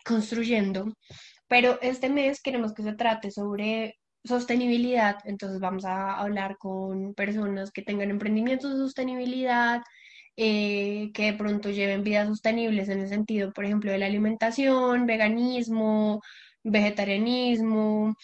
construyendo, 0.05 0.93
pero 1.49 1.81
este 1.83 2.09
mes 2.09 2.43
queremos 2.43 2.73
que 2.75 2.83
se 2.83 2.95
trate 2.95 3.31
sobre 3.31 3.99
sostenibilidad. 4.25 5.19
Entonces 5.25 5.61
vamos 5.61 5.85
a 5.85 6.15
hablar 6.19 6.57
con 6.59 7.15
personas 7.15 7.71
que 7.71 7.83
tengan 7.83 8.11
emprendimientos 8.11 8.73
de 8.73 8.79
sostenibilidad, 8.79 9.83
eh, 10.37 11.11
que 11.15 11.33
de 11.33 11.35
pronto 11.35 11.71
lleven 11.71 12.05
vidas 12.05 12.29
sostenibles 12.29 12.89
en 12.89 13.01
el 13.01 13.09
sentido, 13.09 13.53
por 13.53 13.65
ejemplo, 13.65 13.93
de 13.93 13.99
la 13.99 14.07
alimentación, 14.07 15.07
veganismo, 15.07 16.21
vegetarianismo. 16.63 18.15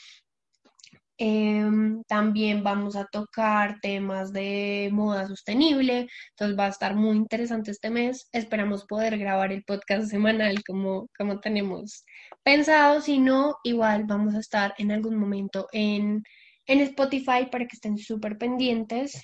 Em, 1.19 2.03
también 2.05 2.63
vamos 2.63 2.95
a 2.95 3.07
tocar 3.07 3.81
temas 3.81 4.33
de 4.35 4.91
moda 4.93 5.27
sostenible, 5.27 6.09
entonces 6.31 6.59
va 6.59 6.67
a 6.67 6.69
estar 6.69 6.95
muy 6.95 7.17
interesante 7.17 7.71
este 7.71 7.89
mes. 7.89 8.29
Esperamos 8.33 8.85
poder 8.85 9.17
grabar 9.19 9.51
el 9.53 9.65
podcast 9.65 10.09
semanal 10.11 10.63
como, 10.65 11.09
como 11.17 11.41
tenemos 11.41 12.05
pensado. 12.43 13.01
Si 13.01 13.19
no, 13.19 13.57
igual 13.65 14.05
vamos 14.05 14.35
a 14.35 14.41
estar 14.41 14.75
en 14.79 14.93
algún 14.93 15.17
momento 15.17 15.69
en, 15.73 16.23
en 16.67 16.81
Spotify 16.81 17.47
para 17.51 17.67
que 17.67 17.77
estén 17.77 17.97
súper 17.99 18.37
pendientes. 18.37 19.23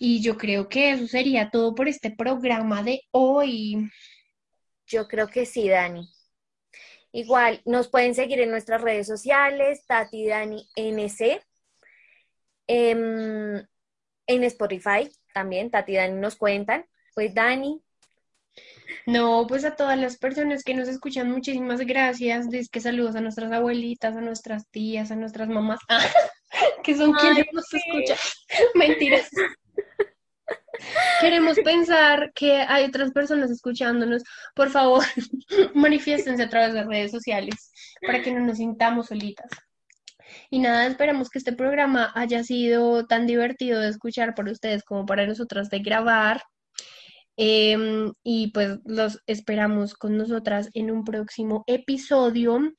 Y 0.00 0.20
yo 0.22 0.36
creo 0.36 0.68
que 0.68 0.92
eso 0.92 1.08
sería 1.08 1.50
todo 1.50 1.74
por 1.74 1.88
este 1.88 2.12
programa 2.12 2.84
de 2.84 3.00
hoy. 3.10 3.90
Yo 4.86 5.08
creo 5.08 5.28
que 5.28 5.44
sí, 5.44 5.68
Dani. 5.68 6.08
Igual, 7.18 7.60
nos 7.64 7.88
pueden 7.88 8.14
seguir 8.14 8.38
en 8.38 8.52
nuestras 8.52 8.80
redes 8.80 9.08
sociales, 9.08 9.84
Tati 9.86 10.28
Dani 10.28 10.68
NC, 10.76 11.42
em, 12.68 13.56
en 14.28 14.44
Spotify 14.44 15.10
también, 15.34 15.68
Tati 15.68 15.96
Dani 15.96 16.14
nos 16.20 16.36
cuentan. 16.36 16.86
Pues 17.16 17.34
Dani, 17.34 17.82
No, 19.04 19.46
pues 19.48 19.64
a 19.64 19.74
todas 19.74 19.98
las 19.98 20.16
personas 20.16 20.62
que 20.62 20.74
nos 20.74 20.86
escuchan, 20.86 21.28
muchísimas 21.28 21.80
gracias. 21.80 22.48
Dice 22.50 22.68
que 22.70 22.80
saludos 22.80 23.16
a 23.16 23.20
nuestras 23.20 23.50
abuelitas, 23.50 24.16
a 24.16 24.20
nuestras 24.20 24.68
tías, 24.70 25.10
a 25.10 25.16
nuestras 25.16 25.48
mamás, 25.48 25.80
que 26.84 26.94
son 26.94 27.16
Ay, 27.16 27.20
quienes 27.20 27.46
nos 27.52 27.74
escuchan. 27.74 28.18
Mentiras. 28.76 29.28
Queremos 31.20 31.58
pensar 31.58 32.32
que 32.34 32.62
hay 32.62 32.84
otras 32.84 33.12
personas 33.12 33.50
escuchándonos. 33.50 34.22
Por 34.54 34.70
favor, 34.70 35.04
manifiéstense 35.74 36.42
a 36.42 36.48
través 36.48 36.74
de 36.74 36.84
redes 36.84 37.10
sociales 37.10 37.72
para 38.06 38.22
que 38.22 38.32
no 38.32 38.40
nos 38.40 38.58
sintamos 38.58 39.06
solitas. 39.08 39.50
Y 40.50 40.58
nada, 40.58 40.86
esperamos 40.86 41.30
que 41.30 41.38
este 41.38 41.52
programa 41.52 42.12
haya 42.14 42.44
sido 42.44 43.06
tan 43.06 43.26
divertido 43.26 43.80
de 43.80 43.88
escuchar 43.88 44.34
para 44.34 44.52
ustedes 44.52 44.84
como 44.84 45.06
para 45.06 45.26
nosotras 45.26 45.70
de 45.70 45.80
grabar. 45.80 46.42
Em, 47.40 48.12
y 48.24 48.50
pues 48.50 48.80
los 48.84 49.22
esperamos 49.26 49.94
con 49.94 50.16
nosotras 50.16 50.70
en 50.74 50.90
un 50.90 51.04
próximo 51.04 51.62
episodio. 51.66 52.72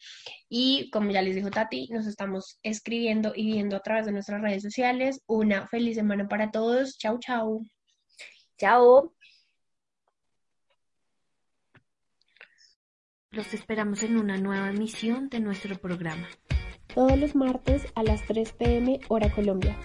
Y 0.49 0.89
como 0.91 1.11
ya 1.11 1.21
les 1.21 1.35
dijo 1.35 1.49
Tati, 1.49 1.87
nos 1.91 2.07
estamos 2.07 2.59
escribiendo 2.63 3.33
y 3.35 3.45
viendo 3.45 3.77
a 3.77 3.81
través 3.81 4.05
de 4.05 4.11
nuestras 4.11 4.41
redes 4.41 4.63
sociales. 4.63 5.21
Una 5.27 5.67
feliz 5.67 5.95
semana 5.95 6.27
para 6.27 6.51
todos. 6.51 6.97
Chau, 6.97 7.19
chau. 7.19 7.63
Chao. 8.59 9.13
Los 13.31 13.53
esperamos 13.53 14.03
en 14.03 14.17
una 14.17 14.37
nueva 14.37 14.69
emisión 14.69 15.29
de 15.29 15.39
nuestro 15.39 15.77
programa. 15.77 16.27
Todos 16.93 17.17
los 17.17 17.35
martes 17.35 17.87
a 17.95 18.03
las 18.03 18.25
3 18.25 18.51
pm 18.53 18.99
hora 19.07 19.31
Colombia. 19.31 19.77